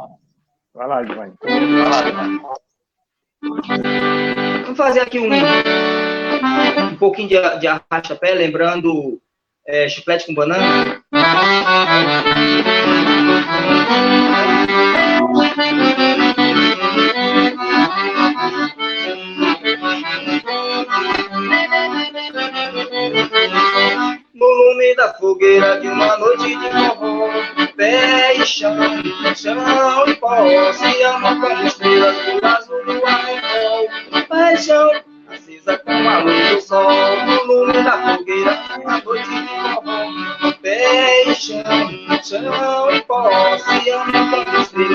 Vai 0.76 0.88
lá, 0.88 1.04
Giovanni. 1.04 1.34
Vai 1.42 1.90
lá, 1.90 2.04
Giovanni. 2.04 2.40
Vamos 4.62 4.78
fazer 4.78 5.00
aqui 5.00 5.18
um, 5.18 5.28
um 6.92 6.98
pouquinho 6.98 7.30
de, 7.30 7.60
de 7.60 7.68
arracha-pé, 7.68 8.36
lembrando 8.36 9.20
é, 9.66 9.90
chiclete 9.90 10.28
com 10.28 10.36
banana. 10.36 11.04
Lume 24.78 24.96
da 24.96 25.12
fogueira 25.16 25.80
de 25.80 25.88
uma 25.88 26.18
noite 26.18 26.56
de 26.56 26.70
forró. 26.70 27.30
Pé 27.76 28.36
e 28.36 28.46
chão, 28.46 28.76
chão 29.36 30.08
e 30.08 30.16
pó, 30.16 30.72
se 30.74 31.04
ama 31.04 31.40
como 31.40 31.66
estrelas 31.66 32.16
do 32.16 32.46
azul 32.46 32.86
do 32.86 33.06
arrebol. 33.06 33.88
Paixão, 34.30 34.92
acesa 35.32 35.78
como 35.80 36.10
a 36.10 36.20
luz 36.20 36.50
do 36.50 36.62
sol, 36.62 37.26
no 37.26 37.44
lume 37.46 37.84
da 37.84 38.18
fogueira 38.18 38.54
de 38.54 38.82
uma 38.84 39.02
noite 39.02 39.30
de 39.30 39.48
forró. 39.48 40.54
Pé 40.62 41.24
e 41.24 41.36
chão, 41.36 41.64
chão 42.24 42.92
e 42.92 43.02
pó, 43.02 43.58
se 43.58 43.90
ama 43.90 44.46
como 44.46 44.62
estrelas 44.62 44.87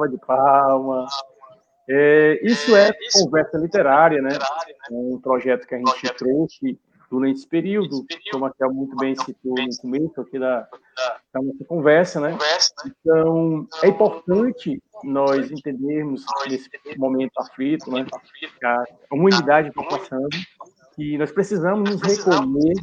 salva 0.00 0.08
de 0.08 0.18
palmas. 0.18 1.10
É, 1.88 2.40
isso 2.42 2.74
é 2.76 2.90
conversa 3.12 3.58
literária, 3.58 4.22
né? 4.22 4.30
É 4.90 4.94
um 4.94 5.20
projeto 5.20 5.66
que 5.66 5.74
a 5.74 5.78
gente 5.78 6.14
trouxe 6.14 6.78
durante 7.10 7.38
esse 7.38 7.48
período, 7.48 8.04
como 8.30 8.46
a 8.46 8.52
Kel 8.52 8.72
muito 8.72 8.96
bem 8.96 9.16
citou 9.16 9.54
no 9.56 9.76
começo 9.80 10.20
aqui 10.20 10.38
da, 10.38 10.60
da 11.34 11.42
nossa 11.42 11.64
conversa, 11.66 12.20
né? 12.20 12.38
Então, 12.86 13.66
é 13.82 13.88
importante 13.88 14.80
nós 15.02 15.50
entendermos 15.50 16.24
nesse 16.48 16.70
momento 16.96 17.32
aflito, 17.38 17.90
né? 17.90 18.06
A 18.62 19.14
humanidade 19.14 19.70
está 19.70 19.82
passando 19.82 20.28
que 20.94 21.18
nós 21.18 21.32
precisamos 21.32 21.90
nos 21.90 22.02
recolher, 22.02 22.74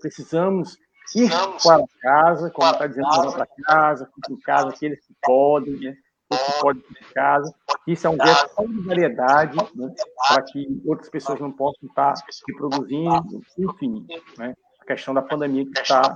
precisamos 0.00 0.78
ir 1.16 1.30
para 1.64 1.84
casa, 2.00 2.50
como 2.50 2.70
está 2.70 2.86
dizendo, 2.86 3.32
para 3.32 3.48
casa, 3.64 4.08
fiquem 4.14 4.36
em 4.36 4.40
casa 4.40 4.68
aqueles 4.68 5.04
que 5.04 5.14
podem, 5.20 5.76
né? 5.80 5.96
Que 6.38 6.60
podem 6.60 6.82
ficar 6.82 7.00
em 7.00 7.12
casa. 7.12 7.54
Isso 7.86 8.06
é 8.06 8.10
um 8.10 8.16
gesto 8.16 8.48
de 8.48 8.54
solidariedade, 8.54 9.56
né? 9.74 9.94
para 10.28 10.42
que 10.42 10.82
outras 10.86 11.08
pessoas 11.08 11.40
não 11.40 11.50
possam 11.50 11.88
estar 11.88 12.14
reproduzindo, 12.48 13.42
enfim, 13.58 14.06
né? 14.38 14.54
a 14.80 14.84
questão 14.84 15.14
da 15.14 15.22
pandemia 15.22 15.64
que 15.64 15.80
está 15.80 16.14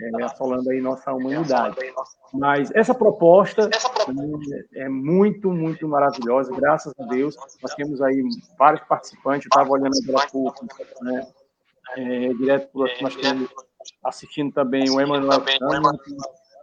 é, 0.00 0.24
assolando 0.24 0.70
aí 0.70 0.80
nossa 0.80 1.12
humanidade. 1.12 1.76
Mas 2.32 2.70
essa 2.74 2.94
proposta 2.94 3.68
é, 4.74 4.84
é 4.84 4.88
muito, 4.88 5.50
muito 5.50 5.86
maravilhosa, 5.86 6.54
graças 6.54 6.92
a 6.98 7.04
Deus. 7.04 7.36
Nós 7.62 7.74
temos 7.74 8.00
aí 8.00 8.22
vários 8.58 8.82
participantes, 8.84 9.46
eu 9.46 9.48
estava 9.48 9.70
olhando 9.70 9.96
agora 10.08 10.24
há 10.24 10.30
pouco, 10.30 10.66
né? 11.02 11.26
É, 11.96 12.34
direto 12.34 12.68
nós 12.74 13.14
temos 13.14 13.48
assistindo 14.02 14.52
também 14.52 14.90
o 14.90 15.00
Emanuel 15.00 15.40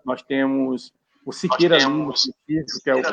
nós 0.06 0.22
temos 0.22 0.92
o 1.26 1.32
Siqueira 1.32 1.78
Lima, 1.78 2.14
que 2.46 2.90
é 2.90 2.96
o 2.96 3.04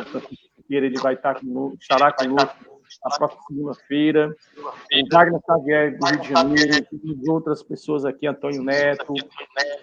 Siqueira, 0.57 0.87
ele 0.87 0.99
vai 0.99 1.15
estar 1.15 1.41
conosco, 1.41 1.79
estará 1.81 2.13
conosco 2.13 2.71
na 3.05 3.17
próxima 3.17 3.43
segunda-feira. 3.47 4.37
O 4.59 5.15
Wagner 5.15 5.41
Xavier, 5.47 5.99
do 5.99 6.07
Rio 6.07 6.21
de 6.21 6.29
Janeiro, 6.29 6.87
temos 6.87 7.29
outras 7.29 7.63
pessoas 7.63 8.05
aqui, 8.05 8.27
Antônio 8.27 8.63
Neto, 8.63 9.15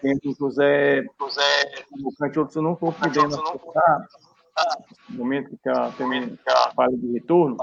temos 0.01 0.19
o 0.25 0.35
José, 0.37 1.05
o 1.11 2.15
cantor, 2.17 2.49
eu 2.55 2.61
não 2.61 2.73
estou 2.73 2.91
podendo 2.91 3.35
acessar, 3.35 4.07
no 5.09 5.17
momento 5.19 5.49
que 5.49 5.55
está 5.55 5.91
tendo 5.97 6.37
falha 6.75 6.97
de 6.97 7.13
retorno, 7.13 7.57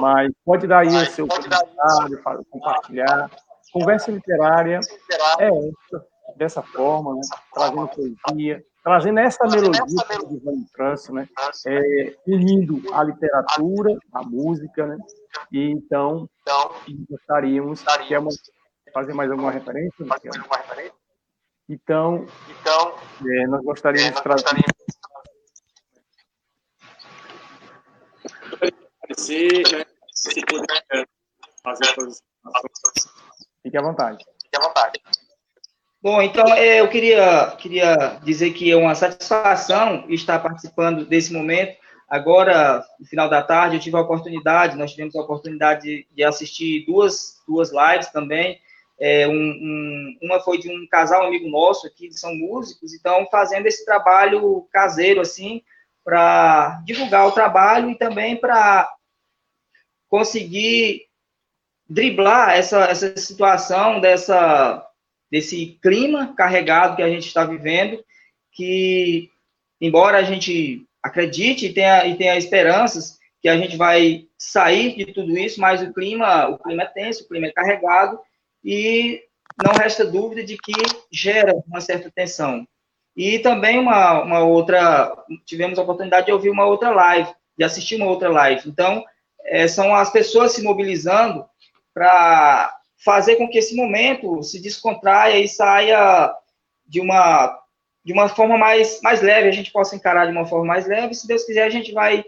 mas 0.00 0.32
pode 0.44 0.66
dar 0.66 0.80
aí 0.80 0.88
o 0.88 1.06
seu 1.06 1.26
comentário, 1.26 2.44
compartilhar. 2.50 3.30
Conversa 3.72 4.10
literária 4.10 4.80
é 5.38 5.48
essa, 5.48 6.06
dessa 6.36 6.62
forma, 6.62 7.14
né? 7.14 7.20
trazendo 7.54 7.88
poesia, 7.88 8.62
trazendo 8.82 9.20
essa 9.20 9.44
melodia 9.46 9.82
de 9.84 10.38
Van 10.40 10.64
França, 10.72 11.12
né? 11.12 11.28
É, 11.66 12.16
unindo 12.26 12.82
a 12.94 13.04
literatura, 13.04 13.96
a 14.12 14.22
música, 14.22 14.86
né? 14.86 14.98
E 15.52 15.70
então, 15.70 16.28
gostaríamos 17.08 17.82
que 18.06 18.14
é 18.14 18.18
uma, 18.18 18.30
fazer 18.92 19.14
mais 19.14 19.30
alguma 19.30 19.50
referência? 19.50 20.04
Então, 21.68 22.26
então 22.60 22.96
é, 23.26 23.46
nós 23.46 23.62
gostaríamos 23.62 24.16
de 24.16 24.22
trazer. 24.22 24.46
Agradecer, 29.02 29.78
né? 29.78 29.84
Se 30.12 30.40
puder 30.44 31.06
fazer 31.62 31.84
as 31.84 32.22
Fique 33.62 33.76
à 33.76 33.82
vontade. 33.82 34.24
Fique 34.42 34.56
à 34.56 34.60
vontade. 34.60 35.00
Bom, 36.02 36.20
então 36.20 36.44
é, 36.54 36.80
eu 36.80 36.88
queria, 36.88 37.54
queria 37.56 38.18
dizer 38.24 38.52
que 38.52 38.72
é 38.72 38.76
uma 38.76 38.92
satisfação 38.92 40.04
estar 40.08 40.40
participando 40.40 41.06
desse 41.06 41.32
momento. 41.32 41.76
Agora, 42.08 42.84
no 42.98 43.06
final 43.06 43.28
da 43.30 43.40
tarde, 43.40 43.76
eu 43.76 43.80
tive 43.80 43.96
a 43.96 44.00
oportunidade, 44.00 44.76
nós 44.76 44.90
tivemos 44.90 45.14
a 45.14 45.20
oportunidade 45.20 46.04
de 46.10 46.24
assistir 46.24 46.84
duas, 46.86 47.40
duas 47.46 47.70
lives 47.70 48.08
também. 48.08 48.60
É, 48.98 49.28
um, 49.28 49.32
um, 49.32 50.18
uma 50.22 50.40
foi 50.40 50.58
de 50.58 50.68
um 50.68 50.88
casal 50.90 51.24
amigo 51.24 51.48
nosso 51.48 51.86
aqui, 51.86 52.08
que 52.08 52.18
são 52.18 52.34
músicos, 52.34 52.92
então 52.92 53.28
fazendo 53.30 53.66
esse 53.66 53.84
trabalho 53.84 54.66
caseiro, 54.72 55.20
assim, 55.20 55.62
para 56.04 56.82
divulgar 56.84 57.28
o 57.28 57.32
trabalho 57.32 57.90
e 57.90 57.96
também 57.96 58.34
para 58.34 58.92
conseguir 60.08 61.02
driblar 61.88 62.50
essa, 62.50 62.86
essa 62.86 63.16
situação 63.16 64.00
dessa 64.00 64.84
desse 65.32 65.78
clima 65.80 66.34
carregado 66.36 66.94
que 66.94 67.02
a 67.02 67.08
gente 67.08 67.26
está 67.26 67.42
vivendo, 67.42 68.04
que, 68.52 69.30
embora 69.80 70.18
a 70.18 70.22
gente 70.22 70.86
acredite 71.02 71.64
e 71.64 71.72
tenha, 71.72 72.06
e 72.06 72.14
tenha 72.18 72.36
esperanças 72.36 73.18
que 73.40 73.48
a 73.48 73.56
gente 73.56 73.74
vai 73.74 74.26
sair 74.36 74.94
de 74.94 75.06
tudo 75.06 75.36
isso, 75.38 75.58
mas 75.58 75.80
o 75.80 75.90
clima, 75.90 76.48
o 76.48 76.58
clima 76.58 76.82
é 76.82 76.86
tenso, 76.86 77.24
o 77.24 77.28
clima 77.28 77.46
é 77.46 77.50
carregado, 77.52 78.20
e 78.62 79.22
não 79.64 79.72
resta 79.72 80.04
dúvida 80.04 80.44
de 80.44 80.58
que 80.58 80.72
gera 81.10 81.54
uma 81.66 81.80
certa 81.80 82.10
tensão. 82.10 82.68
E 83.16 83.38
também 83.38 83.78
uma, 83.78 84.22
uma 84.22 84.40
outra, 84.40 85.16
tivemos 85.46 85.78
a 85.78 85.82
oportunidade 85.82 86.26
de 86.26 86.32
ouvir 86.32 86.50
uma 86.50 86.66
outra 86.66 86.90
live, 86.90 87.32
de 87.56 87.64
assistir 87.64 87.96
uma 87.96 88.06
outra 88.06 88.28
live. 88.28 88.68
Então, 88.68 89.02
é, 89.46 89.66
são 89.66 89.94
as 89.94 90.12
pessoas 90.12 90.52
se 90.52 90.62
mobilizando 90.62 91.44
para 91.94 92.72
fazer 93.04 93.36
com 93.36 93.48
que 93.48 93.58
esse 93.58 93.74
momento 93.74 94.42
se 94.42 94.60
descontraia 94.60 95.38
e 95.38 95.48
saia 95.48 96.34
de 96.86 97.00
uma 97.00 97.58
de 98.04 98.12
uma 98.12 98.28
forma 98.28 98.58
mais, 98.58 99.00
mais 99.00 99.22
leve, 99.22 99.48
a 99.48 99.52
gente 99.52 99.70
possa 99.70 99.94
encarar 99.94 100.26
de 100.26 100.32
uma 100.32 100.44
forma 100.44 100.66
mais 100.66 100.88
leve, 100.88 101.14
se 101.14 101.24
Deus 101.24 101.44
quiser, 101.44 101.62
a 101.62 101.70
gente 101.70 101.92
vai 101.92 102.24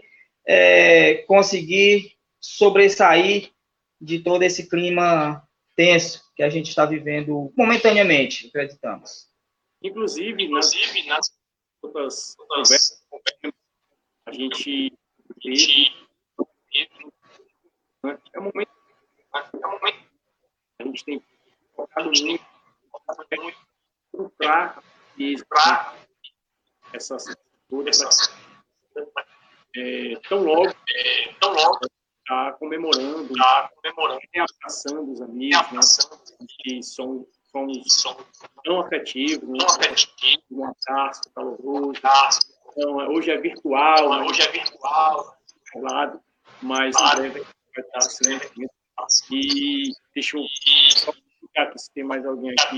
é, 0.47 1.15
conseguir 1.27 2.13
sobressair 2.39 3.51
de 3.99 4.19
todo 4.19 4.43
esse 4.43 4.69
clima 4.69 5.45
tenso 5.75 6.23
que 6.33 6.43
a 6.43 6.49
gente 6.49 6.69
está 6.69 6.85
vivendo 6.85 7.51
momentaneamente, 7.57 8.47
acreditamos. 8.47 9.27
Inclusive, 9.83 10.45
Inclusive 10.45 11.07
nas, 11.07 11.27
outras 11.81 12.35
conversas, 12.47 13.03
a 14.25 14.31
gente 14.31 14.93
é 18.33 18.39
um 18.39 18.43
momento, 18.43 18.71
é 19.61 19.67
um 19.67 19.71
momento 19.71 20.14
a 20.85 20.87
gente 20.87 21.05
tem 21.05 21.23
focado 21.75 22.09
muito 22.09 22.45
para 24.37 24.81
para 25.49 25.95
essa 26.93 27.17
toda 27.69 27.89
essa 27.89 28.09
é, 29.75 30.13
tão 30.29 30.43
logo 30.43 30.69
é, 30.69 31.33
tão 31.39 31.53
logo 31.53 31.79
está 32.19 32.53
comemorando 32.53 33.33
está 33.33 33.69
comemorando. 33.75 34.21
abraçando 34.37 35.11
os 35.11 35.21
amigos 35.21 35.71
né, 35.71 35.79
que 36.59 36.83
são 36.83 37.27
somos 37.51 38.31
tão 38.63 38.81
afetivos 38.81 39.47
né, 39.47 39.57
um 40.51 40.65
abraço 40.65 41.21
caloroso 41.33 42.01
então, 42.77 42.97
hoje 43.09 43.31
é 43.31 43.37
virtual 43.37 44.09
né, 44.09 44.25
hoje 44.29 44.41
é 44.41 44.51
virtual. 44.51 45.35
Lado 45.75 46.21
mas 46.61 46.95
em 46.95 47.15
breve 47.15 47.39
vai 47.41 47.85
estar 47.85 48.01
sempre 48.01 48.49
e 49.31 49.91
deixa 50.13 50.37
eu 50.37 50.43
verificar 50.43 51.77
se 51.77 51.93
tem 51.93 52.03
mais 52.03 52.25
alguém 52.25 52.51
aqui 52.51 52.75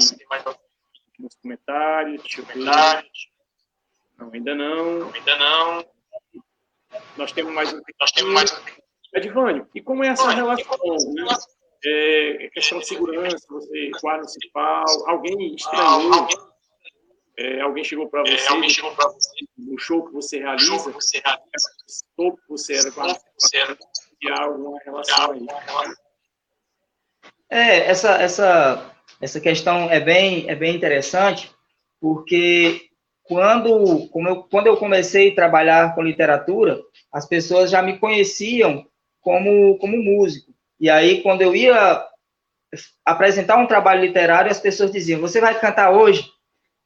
nos 1.20 1.36
comentários. 1.42 2.22
Deixa 2.22 2.42
eu 2.42 2.46
ver. 2.46 2.58
Não, 4.18 4.32
ainda 4.34 4.56
não. 4.56 5.12
Ainda 5.14 5.36
não. 5.38 5.86
Nós 7.18 7.32
temos 7.32 7.54
mais 7.54 7.74
um. 7.74 7.82
Nós 8.00 8.12
temos 8.12 8.34
mais 8.34 8.52
um. 8.52 8.88
Edvânio, 9.14 9.68
e 9.74 9.82
como 9.82 10.04
é 10.04 10.10
essa 10.10 10.30
relação? 10.30 10.78
Né? 11.14 11.26
É, 11.86 12.50
questão 12.54 12.80
de 12.80 12.88
segurança, 12.88 13.38
você, 13.50 13.92
guarda 14.02 14.24
municipal, 14.24 14.86
alguém 15.08 15.56
estranhou? 15.56 16.28
É, 17.38 17.62
alguém 17.62 17.84
chegou 17.84 18.10
para 18.10 18.22
você, 18.22 18.34
é, 18.34 18.70
chegou 18.70 18.94
você 18.96 19.46
no 19.58 19.80
show 19.80 20.06
que 20.06 20.14
você 20.14 20.40
realiza, 20.40 20.66
show 20.66 20.86
que 20.86 20.92
você 20.92 21.20
realiza, 21.20 21.70
que 22.16 22.50
você 22.50 22.76
era 22.76 22.90
guarda 22.90 23.14
municipal, 23.14 23.78
e 24.22 24.30
há 24.30 24.44
alguma 24.44 24.80
relação 24.80 25.32
aí. 25.32 25.48
É, 27.50 27.90
essa, 27.90 28.22
essa, 28.22 28.96
essa 29.22 29.40
questão 29.40 29.90
é 29.90 30.00
bem, 30.00 30.50
é 30.50 30.56
bem 30.56 30.76
interessante, 30.76 31.50
porque 32.00 32.88
quando, 33.24 34.08
como 34.10 34.28
eu, 34.28 34.44
quando 34.44 34.68
eu 34.68 34.78
comecei 34.78 35.32
a 35.32 35.36
trabalhar 35.36 35.96
com 35.96 36.04
literatura, 36.04 36.80
as 37.12 37.26
pessoas 37.26 37.70
já 37.70 37.82
me 37.82 37.98
conheciam 38.00 38.86
como, 39.22 39.78
como 39.78 39.98
músico. 39.98 40.54
E 40.80 40.90
aí, 40.90 41.22
quando 41.22 41.42
eu 41.42 41.56
ia 41.56 42.06
apresentar 43.06 43.58
um 43.58 43.68
trabalho 43.68 44.02
literário, 44.02 44.52
as 44.52 44.60
pessoas 44.60 44.92
diziam: 44.92 45.20
Você 45.22 45.42
vai 45.42 45.60
cantar 45.60 45.92
hoje? 45.92 46.26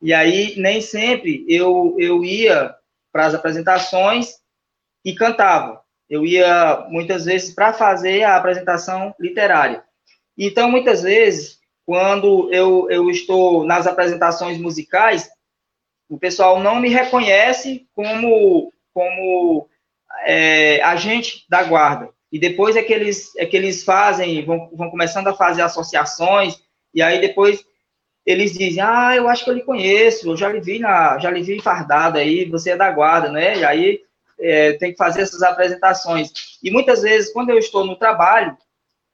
E 0.02 0.14
aí, 0.14 0.56
nem 0.58 0.82
sempre 0.82 1.46
eu, 1.48 1.96
eu 2.00 2.24
ia 2.24 2.74
para 3.12 3.26
as 3.26 3.36
apresentações 3.36 4.36
e 5.06 5.14
cantava. 5.14 5.82
Eu 6.10 6.26
ia, 6.26 6.86
muitas 6.90 7.26
vezes, 7.26 7.54
para 7.54 7.74
fazer 7.74 8.24
a 8.24 8.36
apresentação 8.36 9.14
literária. 9.20 9.84
Então, 10.38 10.70
muitas 10.70 11.02
vezes, 11.02 11.60
quando 11.86 12.52
eu, 12.54 12.88
eu 12.90 13.10
estou 13.10 13.66
nas 13.66 13.88
apresentações 13.88 14.58
musicais, 14.58 15.30
o 16.10 16.18
pessoal 16.18 16.60
não 16.60 16.80
me 16.80 16.90
reconhece 16.90 17.88
como, 17.94 18.72
como 18.94 19.68
é, 20.26 20.82
agente 20.84 21.46
da 21.50 21.64
guarda. 21.64 22.10
E 22.32 22.40
depois 22.40 22.76
é 22.76 22.84
que 22.84 22.94
eles, 22.94 23.36
é 23.36 23.46
que 23.46 23.58
eles 23.58 23.84
fazem, 23.84 24.44
vão, 24.46 24.70
vão 24.74 24.90
começando 24.90 25.28
a 25.28 25.34
fazer 25.34 25.62
associações, 25.62 26.62
e 26.94 27.02
aí 27.02 27.20
depois 27.20 27.66
eles 28.26 28.54
dizem, 28.54 28.82
ah, 28.82 29.16
eu 29.16 29.28
acho 29.28 29.44
que 29.44 29.50
eu 29.50 29.56
lhe 29.56 29.64
conheço, 29.64 30.30
eu 30.30 30.38
já 30.38 30.50
lhe 30.50 30.62
vi, 30.62 30.80
na, 30.80 31.18
já 31.18 31.30
lhe 31.30 31.42
vi 31.42 31.62
fardado 31.62 32.18
aí, 32.18 32.46
você 32.46 32.72
é 32.72 32.78
da 32.78 32.92
guarda, 32.92 33.30
né? 33.32 33.58
E 33.58 33.66
aí 33.66 34.02
é, 34.40 34.74
tem 34.74 34.92
que 34.92 34.98
fazer 34.98 35.22
essas 35.22 35.42
apresentações. 35.42 36.32
E 36.64 36.72
muitas 36.72 37.02
vezes, 37.02 37.34
quando 37.34 37.50
eu 37.50 37.58
estou 37.58 37.86
no 37.86 37.96
trabalho, 37.96 38.56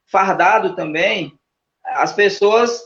fardado 0.08 0.76
também, 0.76 1.34
as 1.84 2.14
pessoas 2.14 2.82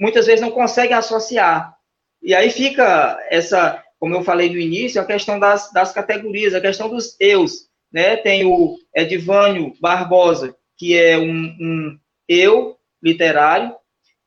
muitas 0.00 0.26
vezes 0.26 0.40
não 0.40 0.50
conseguem 0.50 0.96
associar. 0.96 1.74
E 2.22 2.34
aí 2.34 2.50
fica 2.50 3.18
essa, 3.30 3.82
como 3.98 4.14
eu 4.14 4.22
falei 4.22 4.48
no 4.48 4.58
início, 4.58 5.00
a 5.00 5.04
questão 5.04 5.38
das, 5.38 5.72
das 5.72 5.92
categorias, 5.92 6.54
a 6.54 6.60
questão 6.60 6.88
dos 6.88 7.16
eus. 7.20 7.68
Né? 7.92 8.16
Tem 8.16 8.44
o 8.44 8.76
Edvânio 8.94 9.74
Barbosa, 9.80 10.56
que 10.76 10.98
é 10.98 11.18
um, 11.18 11.56
um 11.60 11.98
eu 12.28 12.76
literário, 13.02 13.74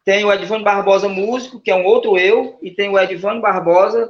tem 0.05 0.23
o 0.23 0.31
Edvânio 0.31 0.63
Barbosa 0.63 1.07
músico, 1.07 1.59
que 1.59 1.69
é 1.69 1.75
um 1.75 1.85
outro 1.85 2.17
eu, 2.17 2.57
e 2.61 2.71
tem 2.71 2.89
o 2.89 2.97
Edvânio 2.97 3.41
Barbosa 3.41 4.09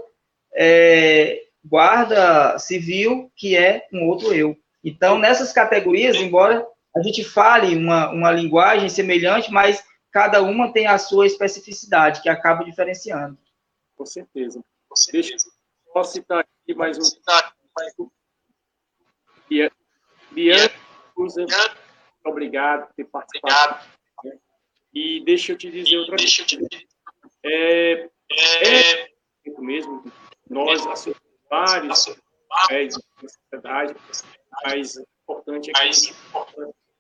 é, 0.56 1.42
guarda 1.66 2.58
civil, 2.60 3.32
que 3.36 3.58
é 3.58 3.86
um 3.92 4.08
outro 4.08 4.34
eu. 4.34 4.56
Então, 4.84 5.18
nessas 5.18 5.52
categorias, 5.52 6.16
embora 6.16 6.66
a 6.96 7.02
gente 7.02 7.24
fale 7.24 7.76
uma, 7.76 8.10
uma 8.12 8.32
linguagem 8.32 8.90
semelhante, 8.90 9.52
mas 9.52 9.84
cada 10.12 10.42
uma 10.42 10.74
tem 10.74 10.88
a 10.88 10.98
sua 10.98 11.28
especificidade, 11.28 12.22
que 12.22 12.30
acaba 12.30 12.64
diferenciando. 12.64 13.38
Com 13.96 14.06
certeza. 14.06 14.64
Com 14.88 14.96
certeza. 14.96 15.30
Deixa 15.30 15.48
eu 15.48 15.94
só 15.94 16.04
citar 16.04 16.40
aqui 16.40 16.74
mais 16.74 16.98
um. 16.98 18.10
Bianca, 20.32 20.76
obrigado 22.26 22.88
por 22.88 22.94
ter 22.96 23.06
participado. 23.06 23.86
E 24.94 25.24
deixa 25.24 25.52
eu 25.52 25.58
te 25.58 25.70
dizer 25.70 25.98
outra 25.98 26.18
coisa. 26.18 26.90
É, 27.44 28.10
é, 28.32 29.02
é 29.04 29.10
mesmo, 29.60 30.04
nós 30.50 30.86
assumimos 30.88 31.22
vários 31.50 31.88
na 33.22 33.30
sociedade, 33.30 33.96
mas 34.64 34.96
o 34.96 35.06
importante 35.24 35.72
é 35.72 35.90
que, 35.90 36.14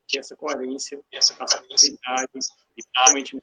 que 0.09 0.17
essa 0.17 0.35
coerência, 0.35 0.99
essa 1.11 1.35
capacidade, 1.35 2.29
e 2.75 2.81
principalmente 2.81 3.39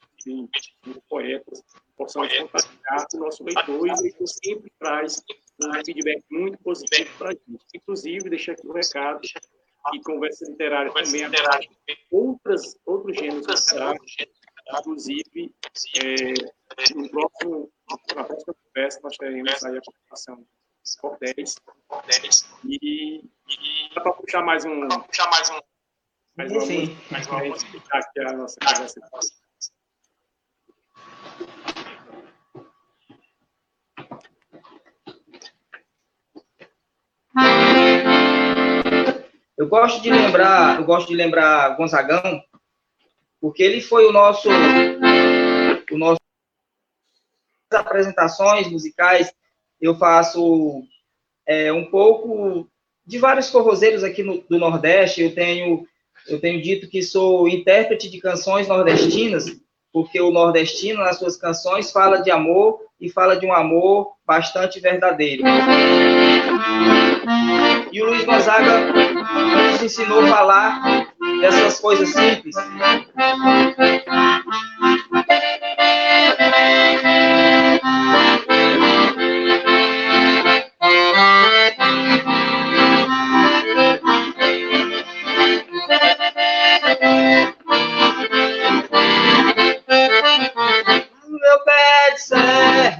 nos 0.85 0.99
poetas, 1.09 1.63
possamos 1.97 2.37
compartilhar 2.37 3.07
com 3.09 3.17
o 3.17 3.21
nosso 3.21 3.45
leitor, 3.45 3.87
e 3.87 3.91
o 3.93 4.03
leitor 4.03 4.27
sempre 4.27 4.73
traz 4.79 5.23
um 5.63 5.73
feedback 5.85 6.25
muito 6.29 6.59
positivo 6.59 7.09
para 7.17 7.29
a 7.29 7.33
gente. 7.33 7.65
Inclusive, 7.73 8.29
deixar 8.29 8.53
aqui 8.53 8.67
um 8.67 8.73
recado, 8.73 9.21
que 9.21 10.03
conversa 10.03 10.45
literária 10.51 10.93
também 10.93 11.25
abrange 11.25 11.71
outras, 12.11 12.77
outros 12.85 13.17
gêneros 13.17 13.47
literários, 13.47 14.17
inclusive, 14.81 15.55
é, 16.03 16.35
no 16.97 17.09
próximo, 17.09 17.73
na 18.17 18.25
próxima 18.25 18.55
conversa, 18.65 19.01
nós 19.05 19.17
teremos 19.17 19.65
aí 19.65 19.79
a 19.79 19.81
participação 19.81 20.37
de 20.37 20.97
Cordéis, 20.99 21.57
e, 22.65 23.19
e 23.21 23.95
para 23.95 24.13
puxar 24.13 24.43
mais 24.43 24.65
um... 24.65 24.89
mais 26.37 26.53
uma 26.53 26.61
Sim. 26.61 26.97
uma 27.31 27.45
música, 27.45 27.83
aqui 27.93 28.21
a 28.21 28.33
nossa 28.35 28.57
conversa. 28.61 29.01
Eu 39.57 39.67
gosto 39.69 40.03
de 40.03 40.11
lembrar, 40.11 40.79
eu 40.79 40.85
gosto 40.85 41.09
de 41.09 41.15
lembrar 41.15 41.75
Gonzagão, 41.77 42.43
porque 43.41 43.63
ele 43.63 43.81
foi 43.81 44.05
o 44.05 44.13
nosso, 44.13 44.51
o 45.91 45.99
nosso 45.99 46.21
apresentações 47.73 48.71
musicais. 48.71 49.33
Eu 49.81 49.97
faço 49.97 50.83
é, 51.47 51.73
um 51.73 51.91
pouco 51.91 52.71
de 53.07 53.19
vários 53.19 53.49
forrozeiros 53.49 54.05
aqui 54.05 54.23
no, 54.23 54.43
do 54.43 54.59
Nordeste. 54.59 55.23
Eu 55.23 55.35
tenho, 55.35 55.87
eu 56.29 56.41
tenho 56.41 56.61
dito 56.63 56.89
que 56.89 57.03
sou 57.03 57.49
intérprete 57.49 58.11
de 58.11 58.21
canções 58.21 58.69
nordestinas, 58.69 59.47
porque 59.93 60.21
o 60.21 60.31
nordestino, 60.31 61.01
nas 61.01 61.19
suas 61.19 61.37
canções, 61.37 61.91
fala 61.91 62.19
de 62.19 62.31
amor 62.31 62.81
e 63.01 63.09
fala 63.09 63.37
de 63.37 63.47
um 63.47 63.53
amor 63.53 64.13
bastante 64.27 64.81
verdadeiro. 64.81 65.43
E 67.93 68.03
o 68.03 68.07
Luiz 68.07 68.25
Gonzaga 68.25 68.93
nos 69.73 69.83
ensinou 69.83 70.25
a 70.25 70.29
falar 70.29 71.13
dessas 71.41 71.81
coisas 71.81 72.09
simples. 72.09 72.55
Passaram 92.17 92.97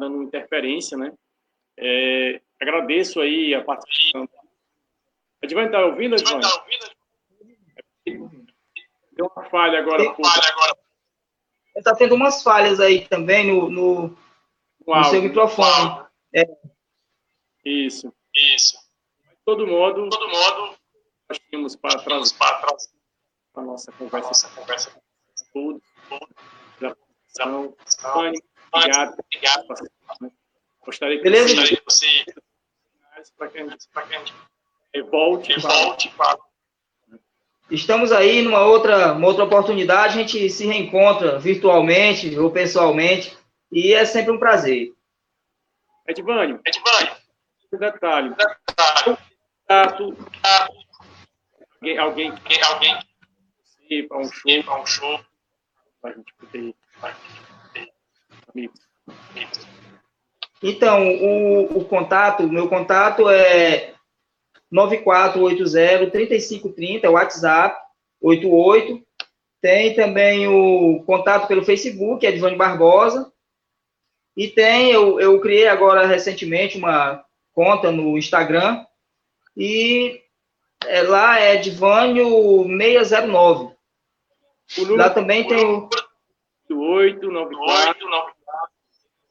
dando 0.00 0.22
interferência, 0.22 0.96
né? 0.96 1.12
É, 1.78 2.40
agradeço 2.60 3.20
aí 3.20 3.54
a 3.54 3.62
participação. 3.62 4.28
Edvan 5.42 5.66
está 5.66 5.84
ouvindo, 5.86 6.16
Edvan? 6.16 6.40
Está 6.40 6.64
ouvindo? 8.06 8.50
Deu 9.12 9.30
uma 9.34 9.44
falha 9.44 9.78
agora. 9.78 9.98
Tem 9.98 10.14
falha 10.24 10.48
agora. 10.52 10.76
Está 11.76 11.94
tendo 11.94 12.14
umas 12.14 12.42
falhas 12.42 12.80
aí 12.80 13.06
também 13.06 13.46
no, 13.46 13.70
no, 13.70 14.18
no 14.86 15.04
seu 15.04 15.22
microfone. 15.22 16.04
É. 16.34 16.44
Isso. 17.64 18.12
Isso. 18.34 18.76
De 19.28 19.36
todo 19.44 19.66
modo, 19.66 20.08
de 20.08 20.10
todo 20.10 20.28
modo 20.28 20.76
nós 21.28 21.38
tínhamos 21.38 21.76
para 21.76 22.02
trás 22.02 22.34
a 23.54 23.62
nossa 23.62 23.92
conversa, 23.92 24.28
nossa 24.28 24.48
conversa 24.50 24.90
com 24.90 25.00
todos. 25.52 25.82
Então, 27.30 27.76
Fanny, 28.00 28.42
obrigado. 28.72 29.16
obrigado. 29.18 29.66
Gostaria 30.84 31.18
que 31.18 31.24
Beleza? 31.24 31.54
você, 31.84 32.24
para 33.36 33.48
que 33.48 33.58
a 33.58 33.68
gente, 33.68 33.88
para 33.92 34.02
que 34.06 34.14
a 34.14 34.18
gente 34.18 34.34
volte, 35.10 35.58
volte 35.60 36.12
Estamos 37.70 38.10
aí 38.10 38.42
numa 38.42 38.62
outra, 38.62 39.12
uma 39.12 39.28
outra 39.28 39.44
oportunidade, 39.44 40.18
a 40.18 40.22
gente 40.22 40.50
se 40.50 40.66
reencontra 40.66 41.38
virtualmente 41.38 42.36
ou 42.36 42.50
pessoalmente, 42.50 43.36
e 43.70 43.94
é 43.94 44.04
sempre 44.04 44.32
um 44.32 44.38
prazer. 44.38 44.92
Edvânio, 46.08 46.60
Edvânio. 46.66 47.16
Um 47.72 47.78
detalhe. 47.78 48.34
detalhe. 48.34 49.16
Contato, 49.68 50.16
alguém, 51.80 51.98
alguém, 51.98 52.32
alguém, 52.64 54.08
para 54.08 54.18
um 54.18 54.32
show, 54.32 54.64
para 54.64 54.80
um 54.80 54.86
show, 54.86 55.20
para 56.02 56.10
a 56.10 56.14
gente 56.14 56.34
poder 56.34 56.74
então, 60.62 61.08
o, 61.08 61.78
o 61.78 61.84
contato, 61.84 62.44
o 62.44 62.52
meu 62.52 62.68
contato 62.68 63.28
é 63.28 63.94
9480-3530, 64.72 67.04
é 67.04 67.08
o 67.08 67.12
WhatsApp, 67.12 67.76
88. 68.20 69.00
Tem 69.60 69.94
também 69.94 70.48
o 70.48 71.04
contato 71.04 71.46
pelo 71.46 71.64
Facebook, 71.64 72.26
é 72.26 72.30
Edvânio 72.30 72.58
Barbosa. 72.58 73.32
E 74.36 74.48
tem, 74.48 74.90
eu, 74.90 75.20
eu 75.20 75.38
criei 75.40 75.68
agora 75.68 76.06
recentemente 76.06 76.76
uma, 76.78 77.24
conta 77.52 77.92
no 77.92 78.16
Instagram. 78.16 78.86
E 79.56 80.22
é, 80.86 81.02
lá 81.02 81.38
é 81.38 81.56
Divânio 81.56 82.64
609. 82.78 83.74
Lá 84.96 85.10
também 85.10 85.46
tem 85.46 85.64
o. 85.64 85.88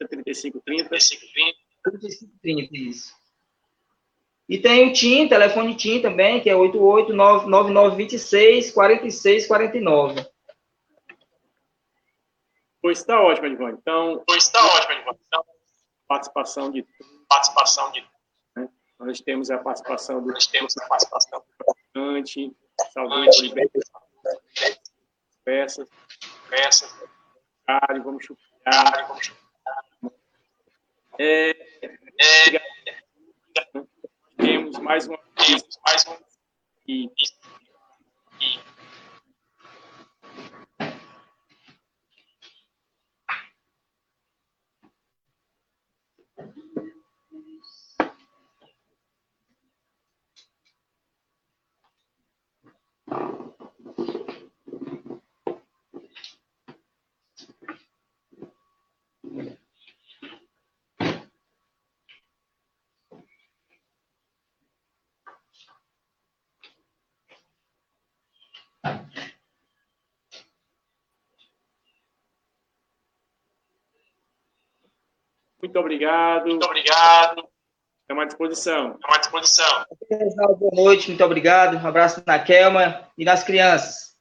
94, 0.00 0.08
35, 0.08 0.60
30. 0.64 0.88
35, 1.84 2.32
30, 2.42 2.76
isso. 2.76 3.14
E 4.48 4.58
tem 4.58 4.88
o 4.88 4.92
TIM, 4.92 5.28
telefone 5.28 5.76
TIM 5.76 6.02
também, 6.02 6.40
que 6.40 6.50
é 6.50 6.54
8899926 6.54 8.72
4649. 8.72 10.26
Pois 12.82 12.98
está 12.98 13.20
ótimo, 13.20 13.46
Edvânio. 13.46 13.78
Então, 13.80 14.24
pois 14.26 14.42
está 14.44 14.58
ótimo, 14.64 14.94
Edvânio. 14.94 15.20
Então, 15.26 15.44
participação 16.08 16.72
de 16.72 16.84
participação 17.28 17.92
de 17.92 18.02
né? 18.56 18.68
nós 18.98 19.20
temos 19.20 19.50
a 19.50 19.58
participação 19.58 20.20
do 20.20 20.32
nós 20.32 20.48
temos 20.48 20.76
a 20.76 20.88
participação 20.88 21.44
Ante, 21.94 22.52
Salvador 22.92 23.30
peças, 25.44 25.88
peças, 26.48 26.92
vamos 28.02 28.24
chutar, 28.24 29.06
vamos 29.08 29.26
chutar. 29.26 29.39
É, 31.18 31.50
é, 31.50 32.60
temos 34.36 34.78
mais 34.78 35.06
uma 35.06 35.18
vez, 35.38 35.62
mais 35.84 36.04
uma 36.06 36.18
e, 36.86 37.04
e 38.40 38.69
Muito 75.62 75.78
obrigado. 75.78 76.46
Muito 76.46 76.64
obrigado. 76.64 77.48
Estamos 78.02 78.22
à 78.22 78.26
disposição. 78.26 78.94
Estamos 78.94 79.16
à 79.16 79.20
disposição. 79.20 79.84
Boa 80.56 80.74
noite, 80.74 81.08
muito 81.08 81.24
obrigado. 81.24 81.76
Um 81.76 81.86
abraço 81.86 82.22
na 82.26 82.38
Kelma 82.38 83.08
e 83.16 83.24
nas 83.24 83.44
crianças. 83.44 84.16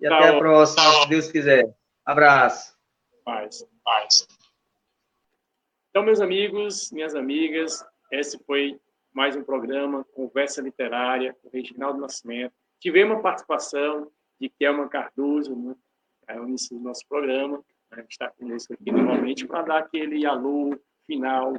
E 0.00 0.08
tá 0.08 0.18
até 0.18 0.30
bom. 0.30 0.36
a 0.36 0.38
próxima, 0.38 0.82
tá 0.84 1.02
se 1.02 1.08
Deus 1.08 1.30
quiser. 1.30 1.74
Abraço. 2.04 2.76
Paz. 3.24 3.66
Paz. 3.84 4.26
Então, 5.90 6.04
meus 6.04 6.20
amigos, 6.20 6.92
minhas 6.92 7.14
amigas, 7.14 7.84
esse 8.12 8.38
foi 8.44 8.78
mais 9.12 9.34
um 9.34 9.42
programa 9.42 10.04
Conversa 10.14 10.62
Literária 10.62 11.34
com 11.42 11.48
Reginaldo 11.48 12.00
Nascimento. 12.00 12.54
Tivemos 12.80 13.18
a 13.18 13.20
participação 13.20 14.10
de 14.40 14.48
Kelma 14.48 14.88
Cardoso, 14.88 15.56
né, 15.56 15.74
no 16.36 16.48
início 16.48 16.78
do 16.78 16.84
nosso 16.84 17.02
programa, 17.08 17.60
né, 17.90 18.02
que 18.02 18.12
está 18.12 18.30
conosco 18.30 18.74
aqui 18.74 18.90
novamente, 18.90 19.46
para 19.46 19.62
dar 19.62 19.78
aquele 19.78 20.26
alô 20.26 20.78
final 21.06 21.52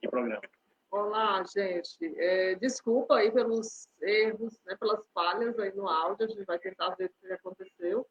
de 0.00 0.08
programa. 0.08 0.42
Olá, 0.90 1.42
gente. 1.44 1.96
É, 2.18 2.54
desculpa 2.56 3.16
aí 3.16 3.30
pelos 3.30 3.88
erros, 4.02 4.60
né, 4.66 4.76
pelas 4.78 5.00
falhas 5.14 5.58
aí 5.58 5.74
no 5.74 5.88
áudio, 5.88 6.26
a 6.26 6.28
gente 6.28 6.44
vai 6.44 6.58
tentar 6.58 6.90
ver 6.96 7.06
o 7.06 7.26
que 7.26 7.32
aconteceu. 7.32 8.06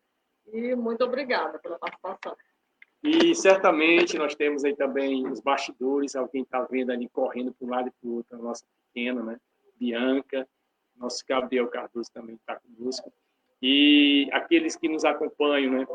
E 0.51 0.75
muito 0.75 1.03
obrigada 1.03 1.59
pela 1.59 1.77
participação. 1.77 2.35
E 3.03 3.33
certamente 3.35 4.17
nós 4.17 4.35
temos 4.35 4.63
aí 4.63 4.75
também 4.75 5.27
os 5.27 5.39
bastidores, 5.39 6.15
alguém 6.15 6.43
está 6.43 6.63
vendo 6.63 6.91
ali 6.91 7.07
correndo 7.09 7.53
para 7.53 7.67
um 7.67 7.69
lado 7.69 7.87
e 7.87 7.91
para 7.91 8.09
o 8.09 8.15
outro, 8.15 8.35
a 8.35 8.39
nossa 8.39 8.65
pequena, 8.93 9.23
né? 9.23 9.39
Bianca, 9.75 10.47
nosso 10.95 11.23
Gabriel 11.27 11.67
Cardoso 11.67 12.11
também 12.13 12.35
está 12.35 12.59
conosco. 12.59 13.11
E 13.61 14.29
aqueles 14.31 14.75
que 14.75 14.87
nos 14.87 15.03
acompanham, 15.03 15.71
né? 15.71 15.87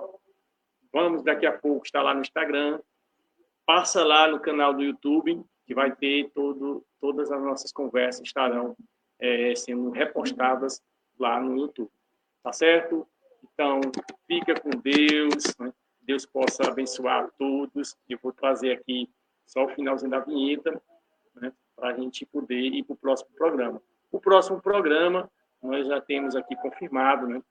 Vamos 0.97 1.23
daqui 1.23 1.45
a 1.45 1.53
pouco 1.53 1.85
estar 1.85 2.01
lá 2.01 2.15
no 2.15 2.23
Instagram, 2.23 2.81
passa 3.67 4.03
lá 4.03 4.27
no 4.27 4.41
canal 4.41 4.73
do 4.73 4.83
YouTube, 4.83 5.45
que 5.67 5.75
vai 5.75 5.95
ter 5.95 6.31
todo, 6.31 6.83
todas 6.99 7.31
as 7.31 7.39
nossas 7.43 7.71
conversas 7.71 8.23
estarão 8.27 8.75
é, 9.21 9.55
sendo 9.55 9.91
repostadas 9.91 10.83
lá 11.19 11.39
no 11.39 11.55
YouTube. 11.55 11.91
Tá 12.43 12.51
certo? 12.51 13.07
Então, 13.45 13.79
fica 14.27 14.59
com 14.59 14.71
Deus, 14.71 15.55
né? 15.59 15.71
Deus 16.01 16.25
possa 16.25 16.67
abençoar 16.67 17.25
a 17.25 17.29
todos. 17.29 17.95
Eu 18.09 18.19
vou 18.23 18.33
trazer 18.33 18.73
aqui 18.73 19.07
só 19.45 19.67
o 19.67 19.69
finalzinho 19.69 20.13
da 20.13 20.21
vinheta, 20.21 20.81
né, 21.35 21.53
para 21.77 21.91
a 21.91 21.93
gente 21.93 22.25
poder 22.25 22.59
ir 22.59 22.85
para 22.85 22.95
o 22.95 22.97
próximo 22.97 23.29
programa. 23.37 23.83
O 24.11 24.19
próximo 24.19 24.63
programa, 24.63 25.31
nós 25.63 25.87
já 25.87 26.01
temos 26.01 26.35
aqui 26.35 26.57
confirmado, 26.57 27.27
né, 27.27 27.43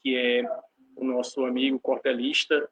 que 0.00 0.16
é 0.16 0.42
o 0.96 1.04
nosso 1.04 1.44
amigo 1.44 1.78
cortelista, 1.78 2.68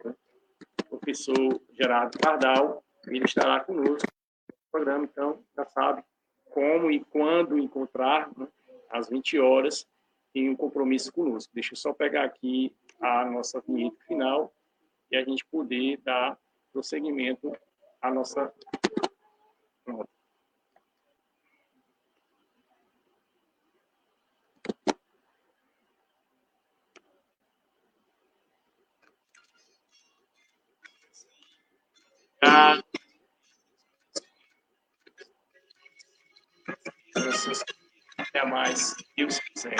professor 0.89 1.61
Gerardo 1.73 2.18
Pardal. 2.18 2.85
Ele 3.07 3.25
estará 3.25 3.61
conosco 3.61 4.07
no 4.07 4.70
programa, 4.70 5.05
então 5.05 5.45
já 5.57 5.64
sabe 5.66 6.05
como 6.45 6.91
e 6.91 7.03
quando 7.05 7.59
encontrar, 7.59 8.31
né, 8.37 8.47
às 8.91 9.09
20 9.09 9.39
horas, 9.39 9.87
em 10.35 10.49
um 10.49 10.57
compromisso 10.57 11.12
conosco. 11.12 11.53
Deixa 11.55 11.73
eu 11.73 11.77
só 11.77 11.93
pegar 11.93 12.25
aqui 12.25 12.75
a 13.01 13.25
nossa 13.25 13.61
vinheta 13.61 13.97
final 14.07 14.55
e 15.11 15.16
a 15.16 15.25
gente 15.25 15.45
poder 15.47 15.99
dar 15.99 16.39
prosseguimento 16.73 17.53
à 18.01 18.11
nossa. 18.11 18.53
Pronto. 19.85 20.09
Até 38.19 38.45
mais, 38.47 38.95
Deus 39.17 39.39
quiser. 39.41 39.77